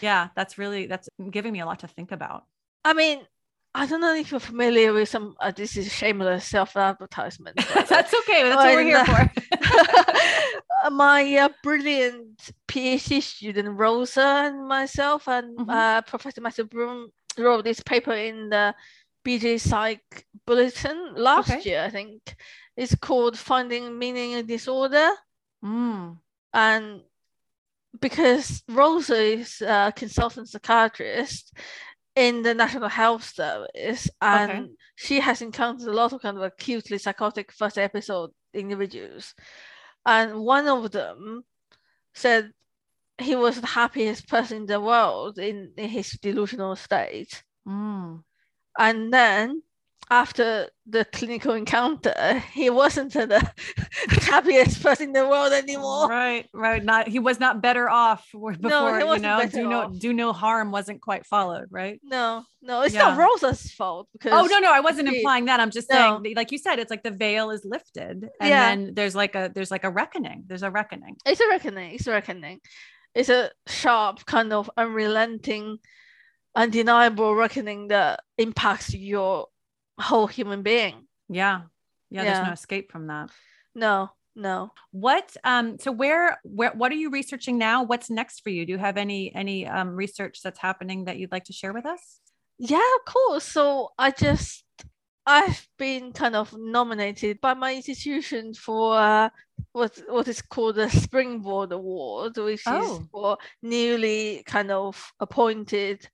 Yeah, 0.00 0.28
that's 0.34 0.58
really 0.58 0.86
that's 0.86 1.08
giving 1.30 1.52
me 1.52 1.60
a 1.60 1.66
lot 1.66 1.80
to 1.80 1.88
think 1.88 2.12
about. 2.12 2.44
I 2.84 2.94
mean, 2.94 3.20
I 3.74 3.86
don't 3.86 4.00
know 4.00 4.14
if 4.14 4.30
you're 4.30 4.40
familiar 4.40 4.92
with 4.92 5.08
some. 5.08 5.36
Uh, 5.40 5.52
this 5.52 5.76
is 5.76 5.92
shameless 5.92 6.44
self-advertisement. 6.44 7.56
that's 7.74 8.14
okay. 8.14 8.42
That's 8.42 8.56
what 8.56 8.74
we're 8.74 8.82
here 8.82 8.98
and, 8.98 9.06
for. 9.06 9.30
my 10.90 11.36
uh, 11.36 11.48
brilliant 11.62 12.52
PhD 12.68 13.22
student 13.22 13.78
Rosa 13.78 14.44
and 14.46 14.66
myself 14.68 15.28
and 15.28 15.58
Mhm. 15.58 15.70
uh, 15.70 16.02
Professor 16.02 16.40
Matthew 16.40 16.64
Broome 16.64 17.10
wrote 17.36 17.64
this 17.64 17.80
paper 17.80 18.12
in 18.12 18.48
the 18.48 18.74
BJ 19.24 19.58
Psych 19.58 20.26
Bulletin 20.46 21.14
last 21.14 21.50
Okay. 21.50 21.62
year, 21.70 21.82
I 21.84 21.90
think. 21.90 22.36
It's 22.76 22.94
called 22.94 23.36
Finding 23.38 23.98
Meaning 23.98 24.32
in 24.32 24.46
Disorder. 24.46 25.10
Mm, 25.64 26.18
And 26.52 27.02
because 28.00 28.62
Rosa 28.68 29.16
is 29.16 29.60
a 29.60 29.92
consultant 29.94 30.48
psychiatrist 30.48 31.52
in 32.14 32.42
the 32.42 32.54
National 32.54 32.88
Health 32.88 33.24
Service, 33.24 34.08
and 34.20 34.50
Okay. 34.50 34.68
she 34.96 35.20
has 35.20 35.42
encountered 35.42 35.88
a 35.88 35.92
lot 35.92 36.12
of 36.12 36.20
kind 36.22 36.36
of 36.36 36.42
acutely 36.42 36.98
psychotic 36.98 37.52
first 37.52 37.78
episode 37.78 38.30
individuals. 38.54 39.34
And 40.08 40.40
one 40.40 40.66
of 40.68 40.90
them 40.90 41.44
said 42.14 42.52
he 43.18 43.36
was 43.36 43.60
the 43.60 43.66
happiest 43.66 44.28
person 44.28 44.58
in 44.58 44.66
the 44.66 44.80
world 44.80 45.38
in, 45.38 45.72
in 45.76 45.88
his 45.90 46.12
delusional 46.12 46.76
state. 46.76 47.44
mm. 47.66 48.24
And 48.78 49.12
then 49.12 49.62
after 50.10 50.68
the 50.86 51.04
clinical 51.04 51.52
encounter, 51.52 52.42
he 52.52 52.70
wasn't 52.70 53.12
the 53.12 53.52
happiest 54.08 54.82
person 54.82 55.08
in 55.08 55.12
the 55.12 55.28
world 55.28 55.52
anymore. 55.52 56.08
Right, 56.08 56.46
right. 56.54 56.82
Not 56.82 57.08
he 57.08 57.18
was 57.18 57.38
not 57.38 57.60
better 57.62 57.88
off 57.90 58.26
before, 58.32 58.52
he 58.52 59.04
you 59.04 59.18
know, 59.18 59.46
do 59.46 59.68
no 59.68 59.80
off. 59.80 59.98
do 59.98 60.12
no 60.12 60.32
harm 60.32 60.70
wasn't 60.70 61.00
quite 61.02 61.26
followed, 61.26 61.66
right? 61.70 62.00
No, 62.02 62.44
no, 62.62 62.82
it's 62.82 62.94
not 62.94 63.18
Rosa's 63.18 63.70
fault 63.72 64.08
because 64.12 64.32
Oh 64.32 64.46
no, 64.46 64.58
no, 64.60 64.72
I 64.72 64.80
wasn't 64.80 65.08
she- 65.10 65.18
implying 65.18 65.44
that. 65.46 65.60
I'm 65.60 65.70
just 65.70 65.90
No. 65.90 66.20
saying, 66.22 66.34
like 66.36 66.52
you 66.52 66.58
said, 66.58 66.78
it's 66.78 66.90
like 66.90 67.02
the 67.02 67.10
veil 67.10 67.50
is 67.50 67.64
lifted, 67.64 68.28
and 68.40 68.48
Yeah. 68.48 68.74
then 68.74 68.94
there's 68.94 69.14
like 69.14 69.34
a 69.34 69.50
there's 69.54 69.70
like 69.70 69.84
a 69.84 69.90
reckoning. 69.90 70.44
There's 70.46 70.62
a 70.62 70.70
reckoning. 70.70 71.16
it's 71.26 71.40
a 71.40 71.48
reckoning. 71.48 71.94
It's 71.94 72.06
a 72.06 72.12
reckoning. 72.12 72.60
It's 73.14 73.28
a 73.28 73.50
sharp, 73.66 74.24
kind 74.26 74.52
of 74.52 74.70
unrelenting, 74.76 75.78
undeniable 76.54 77.34
reckoning 77.34 77.88
that 77.88 78.20
impacts 78.36 78.94
your 78.94 79.46
whole 79.98 80.26
human 80.26 80.62
being. 80.62 81.06
Yeah, 81.28 81.62
yeah. 82.10 82.24
There's 82.24 82.46
no 82.46 82.52
escape 82.52 82.90
from 82.92 83.08
that. 83.08 83.30
No, 83.74 84.10
no. 84.34 84.72
What 84.92 85.36
um 85.44 85.78
so 85.78 85.92
where 85.92 86.38
where 86.42 86.70
what 86.72 86.92
are 86.92 86.96
you 86.96 87.10
researching 87.10 87.58
now? 87.58 87.82
What's 87.82 88.10
next 88.10 88.42
for 88.42 88.50
you? 88.50 88.64
Do 88.66 88.72
you 88.72 88.78
have 88.78 88.96
any 88.96 89.34
any 89.34 89.66
um 89.66 89.90
research 89.90 90.40
that's 90.42 90.58
happening 90.58 91.04
that 91.04 91.18
you'd 91.18 91.32
like 91.32 91.44
to 91.44 91.52
share 91.52 91.72
with 91.72 91.86
us? 91.86 92.20
Yeah, 92.58 92.78
of 92.98 93.12
course. 93.12 93.44
So 93.44 93.90
I 93.98 94.10
just 94.10 94.64
I've 95.26 95.68
been 95.78 96.12
kind 96.12 96.34
of 96.34 96.56
nominated 96.56 97.40
by 97.42 97.52
my 97.52 97.74
institution 97.74 98.54
for 98.54 98.96
uh, 98.98 99.28
what 99.72 100.00
what 100.08 100.26
is 100.26 100.40
called 100.40 100.76
the 100.76 100.88
Springboard 100.88 101.70
Award, 101.72 102.36
which 102.38 102.60
is 102.60 102.62
Oh. 102.66 103.04
for 103.12 103.38
newly 103.62 104.42
kind 104.46 104.70
of 104.70 105.12
appointed 105.20 106.08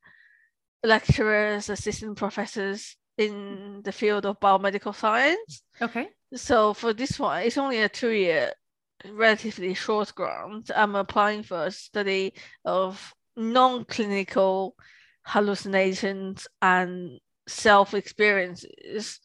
lecturers, 0.83 1.69
assistant 1.71 2.17
professors 2.19 2.97
in 3.17 3.83
the 3.85 3.93
field 3.93 4.27
of 4.27 4.41
biomedical 4.41 4.95
science. 4.95 5.63
Okay. 5.81 6.09
So 6.35 6.75
for 6.75 6.93
this 6.93 7.19
one, 7.19 7.43
it's 7.43 7.59
only 7.59 7.81
a 7.81 7.89
two-year, 7.89 8.53
relatively 9.11 9.75
short 9.75 10.15
grant. 10.15 10.71
I'm 10.75 10.97
applying 10.97 11.43
for 11.43 11.67
a 11.67 11.71
study 11.71 12.35
of 12.65 13.15
non-clinical 13.37 14.75
hallucinations 15.23 16.47
and 16.61 17.21
self-experiences 17.47 19.21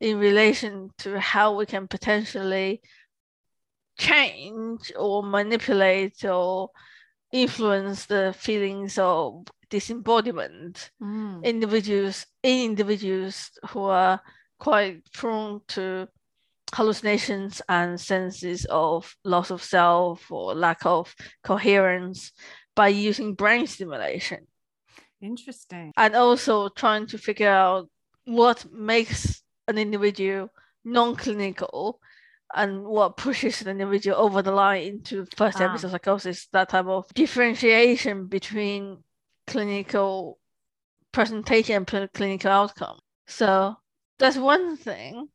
in 0.00 0.18
relation 0.18 0.90
to 0.98 1.18
how 1.18 1.54
we 1.54 1.66
can 1.66 1.88
potentially 1.88 2.82
change 3.98 4.92
or 4.96 5.22
manipulate 5.22 6.24
or 6.24 6.70
influence 7.34 8.06
the 8.06 8.32
feelings 8.38 8.96
of 8.98 9.46
disembodiment 9.70 10.90
Mm. 11.02 11.42
individuals 11.44 12.26
in 12.42 12.70
individuals 12.70 13.50
who 13.70 13.82
are 13.84 14.20
quite 14.58 15.02
prone 15.12 15.60
to 15.74 16.06
hallucinations 16.74 17.60
and 17.68 18.00
senses 18.00 18.66
of 18.70 19.16
loss 19.24 19.50
of 19.50 19.62
self 19.62 20.30
or 20.30 20.54
lack 20.54 20.86
of 20.86 21.14
coherence 21.42 22.32
by 22.76 22.88
using 22.88 23.34
brain 23.34 23.66
stimulation 23.66 24.46
Interesting. 25.20 25.92
and 25.96 26.14
also 26.14 26.68
trying 26.68 27.06
to 27.08 27.18
figure 27.18 27.50
out 27.50 27.88
what 28.26 28.64
makes 28.72 29.42
an 29.68 29.76
individual 29.78 30.48
non-clinical 30.84 31.98
and 32.54 32.84
what 32.84 33.16
pushes 33.16 33.60
an 33.62 33.68
individual 33.68 34.16
over 34.16 34.42
the 34.42 34.52
line 34.52 34.82
into 34.82 35.26
first 35.36 35.60
Ah. 35.60 35.64
episode 35.64 35.90
psychosis, 35.90 36.46
that 36.52 36.68
type 36.68 36.86
of 36.86 37.06
differentiation 37.14 38.26
between 38.26 39.02
clinical 39.46 40.38
presentation 41.12 41.76
and 41.76 41.86
pl- 41.86 42.08
clinical 42.14 42.50
outcome. 42.50 42.98
So 43.26 43.76
that's 44.18 44.36
one 44.36 44.76
thing. 44.76 45.28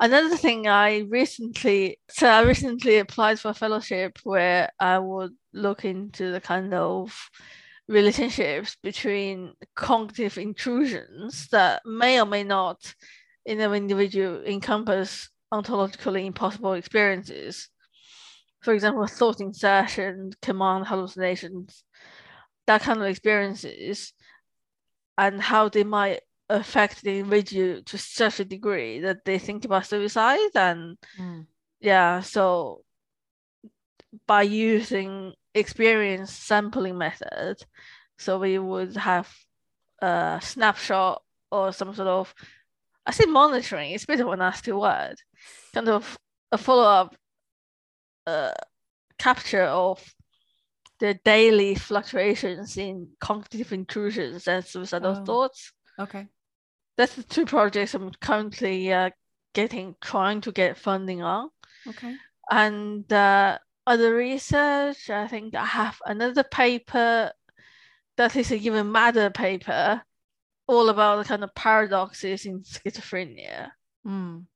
Another 0.00 0.36
thing 0.36 0.66
I 0.66 0.98
recently 1.08 2.00
so 2.10 2.26
I 2.28 2.42
recently 2.42 2.98
applied 2.98 3.38
for 3.38 3.50
a 3.50 3.54
fellowship 3.54 4.18
where 4.24 4.70
I 4.80 4.98
would 4.98 5.32
look 5.52 5.84
into 5.84 6.32
the 6.32 6.40
kind 6.40 6.74
of 6.74 7.30
relationships 7.88 8.76
between 8.82 9.52
cognitive 9.76 10.38
intrusions 10.38 11.48
that 11.48 11.82
may 11.84 12.20
or 12.20 12.26
may 12.26 12.42
not 12.42 12.94
in 13.44 13.60
an 13.60 13.74
individual 13.74 14.42
encompass 14.44 15.28
ontologically 15.52 16.24
impossible 16.24 16.72
experiences. 16.72 17.68
For 18.62 18.72
example, 18.74 19.06
thought 19.06 19.40
insertion, 19.40 20.32
command 20.40 20.86
hallucinations, 20.86 21.84
that 22.66 22.82
kind 22.82 23.00
of 23.00 23.06
experiences, 23.06 24.12
and 25.18 25.40
how 25.40 25.68
they 25.68 25.84
might 25.84 26.20
affect 26.48 27.02
the 27.02 27.18
individual 27.18 27.82
to 27.82 27.98
such 27.98 28.40
a 28.40 28.44
degree 28.44 29.00
that 29.00 29.24
they 29.24 29.38
think 29.38 29.64
about 29.64 29.86
suicide 29.86 30.50
and 30.54 30.98
Mm. 31.18 31.46
yeah, 31.80 32.20
so 32.20 32.84
by 34.26 34.42
using 34.42 35.32
experience 35.54 36.32
sampling 36.32 36.98
method, 36.98 37.56
so 38.18 38.38
we 38.38 38.58
would 38.58 38.96
have 38.96 39.28
a 40.00 40.38
snapshot 40.42 41.22
or 41.50 41.72
some 41.72 41.94
sort 41.94 42.08
of, 42.08 42.34
I 43.06 43.10
say 43.12 43.24
monitoring, 43.26 43.92
it's 43.92 44.04
a 44.04 44.06
bit 44.06 44.20
of 44.20 44.28
a 44.28 44.36
nasty 44.36 44.72
word, 44.72 45.16
kind 45.74 45.88
of 45.88 46.16
a 46.52 46.58
follow-up 46.58 47.16
uh, 48.26 48.52
capture 49.18 49.64
of 49.64 50.14
the 51.00 51.14
daily 51.24 51.74
fluctuations 51.74 52.76
in 52.76 53.08
cognitive 53.20 53.72
intrusions 53.72 54.46
and 54.46 54.64
suicidal 54.64 55.16
Oh. 55.18 55.24
thoughts. 55.24 55.72
Okay. 55.98 56.28
That's 56.96 57.14
the 57.16 57.24
two 57.24 57.44
projects 57.46 57.94
I'm 57.94 58.12
currently 58.20 58.92
uh, 58.92 59.10
getting, 59.54 59.96
trying 60.00 60.40
to 60.42 60.52
get 60.52 60.78
funding 60.78 61.22
on. 61.22 61.50
Okay. 61.88 62.14
And 62.50 63.10
uh, 63.12 63.58
other 63.86 64.14
research, 64.14 65.10
I 65.10 65.26
think 65.26 65.54
I 65.56 65.64
have 65.64 66.00
another 66.06 66.44
paper 66.44 67.32
that 68.16 68.36
is 68.36 68.52
a 68.52 68.58
given 68.58 68.92
madder 68.92 69.30
paper, 69.30 70.02
all 70.72 70.88
about 70.88 71.18
the 71.18 71.24
kind 71.24 71.44
of 71.44 71.54
paradoxes 71.54 72.46
in 72.46 72.60
schizophrenia. 72.62 73.70
Mm. 74.06 74.46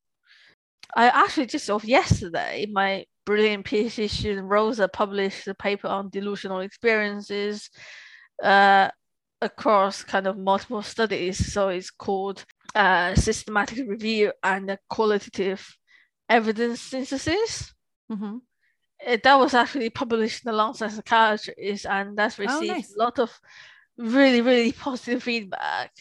I 0.94 1.09
actually 1.09 1.46
just 1.46 1.68
of 1.68 1.85
yesterday, 1.85 2.66
my 2.70 3.05
brilliant 3.24 3.66
PhD 3.66 4.09
student 4.09 4.48
Rosa 4.48 4.88
published 4.88 5.46
a 5.48 5.55
paper 5.55 5.88
on 5.88 6.11
delusional 6.11 6.61
experiences 6.61 7.70
uh, 8.42 8.88
across 9.42 10.05
kind 10.05 10.26
of 10.26 10.38
multiple 10.38 10.83
studies. 10.83 11.52
So 11.52 11.68
it's 11.68 11.90
called 11.90 12.44
uh, 12.74 13.14
systematic 13.14 13.87
review 13.88 14.33
and 14.42 14.70
a 14.70 14.79
qualitative 14.88 15.76
evidence 16.29 16.81
synthesis. 16.81 17.72
hmm 18.09 18.38
it, 19.00 19.22
that 19.22 19.38
was 19.38 19.55
actually 19.55 19.90
published 19.90 20.44
in 20.44 20.50
the 20.50 20.57
Lancet 20.57 20.90
Psychiatry, 20.90 21.79
and 21.88 22.16
that's 22.16 22.38
received 22.38 22.72
nice. 22.72 22.94
a 22.94 22.98
lot 22.98 23.18
of 23.18 23.31
really, 23.98 24.40
really 24.40 24.72
positive 24.87 25.22
feedback. 25.22 25.92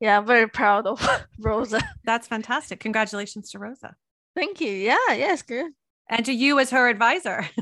Yeah, 0.00 0.18
I'm 0.18 0.26
very 0.26 0.48
proud 0.48 0.86
of 0.86 1.06
Rosa. 1.38 1.80
That's 2.04 2.26
fantastic. 2.26 2.80
Congratulations 2.80 3.50
to 3.50 3.58
Rosa. 3.58 3.94
Thank 4.34 4.60
you. 4.60 4.72
Yeah, 4.72 4.96
yes, 5.10 5.42
good. 5.42 5.72
And 6.08 6.24
to 6.26 6.32
you 6.32 6.58
as 6.58 6.70
her 6.70 6.88
advisor. 6.88 7.48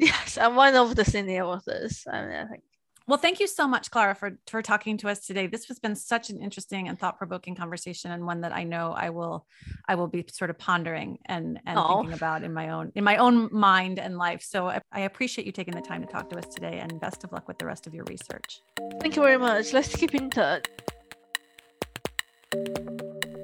Yes, 0.00 0.38
I'm 0.38 0.54
one 0.54 0.76
of 0.76 0.94
the 0.94 1.04
senior 1.04 1.42
authors. 1.42 2.04
I 2.08 2.20
mean, 2.22 2.30
I 2.36 2.46
think. 2.46 2.62
Well, 3.08 3.18
thank 3.18 3.40
you 3.40 3.46
so 3.46 3.66
much, 3.66 3.90
Clara, 3.90 4.14
for, 4.14 4.38
for 4.46 4.60
talking 4.60 4.98
to 4.98 5.08
us 5.08 5.26
today. 5.26 5.46
This 5.46 5.64
has 5.68 5.78
been 5.78 5.96
such 5.96 6.28
an 6.28 6.42
interesting 6.42 6.88
and 6.88 6.98
thought-provoking 6.98 7.54
conversation 7.54 8.10
and 8.10 8.26
one 8.26 8.42
that 8.42 8.54
I 8.54 8.64
know 8.64 8.92
I 8.92 9.08
will 9.08 9.46
I 9.88 9.94
will 9.94 10.08
be 10.08 10.26
sort 10.30 10.50
of 10.50 10.58
pondering 10.58 11.18
and, 11.24 11.58
and 11.64 11.78
Aw. 11.78 11.96
thinking 11.96 12.12
about 12.12 12.44
in 12.44 12.52
my 12.52 12.68
own 12.68 12.92
in 12.94 13.04
my 13.04 13.16
own 13.16 13.48
mind 13.50 13.98
and 13.98 14.18
life. 14.18 14.42
So 14.42 14.68
I, 14.68 14.82
I 14.92 15.00
appreciate 15.00 15.46
you 15.46 15.52
taking 15.52 15.74
the 15.74 15.80
time 15.80 16.02
to 16.02 16.06
talk 16.06 16.28
to 16.30 16.38
us 16.38 16.44
today 16.54 16.80
and 16.80 17.00
best 17.00 17.24
of 17.24 17.32
luck 17.32 17.48
with 17.48 17.56
the 17.56 17.64
rest 17.64 17.86
of 17.86 17.94
your 17.94 18.04
research. 18.04 18.60
Thank 19.00 19.16
you 19.16 19.22
very 19.22 19.38
much. 19.38 19.72
Let's 19.72 19.96
keep 19.96 20.14
in 20.14 20.28
touch. 20.28 20.66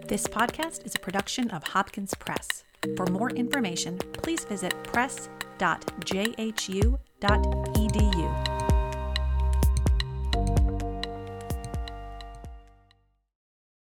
This 0.06 0.26
podcast 0.26 0.84
is 0.84 0.94
a 0.94 0.98
production 0.98 1.50
of 1.50 1.64
Hopkins 1.64 2.14
Press. 2.14 2.64
For 2.96 3.06
more 3.06 3.30
information, 3.30 3.96
please 3.96 4.44
visit 4.44 4.74
press.jhu.edu 4.84 6.98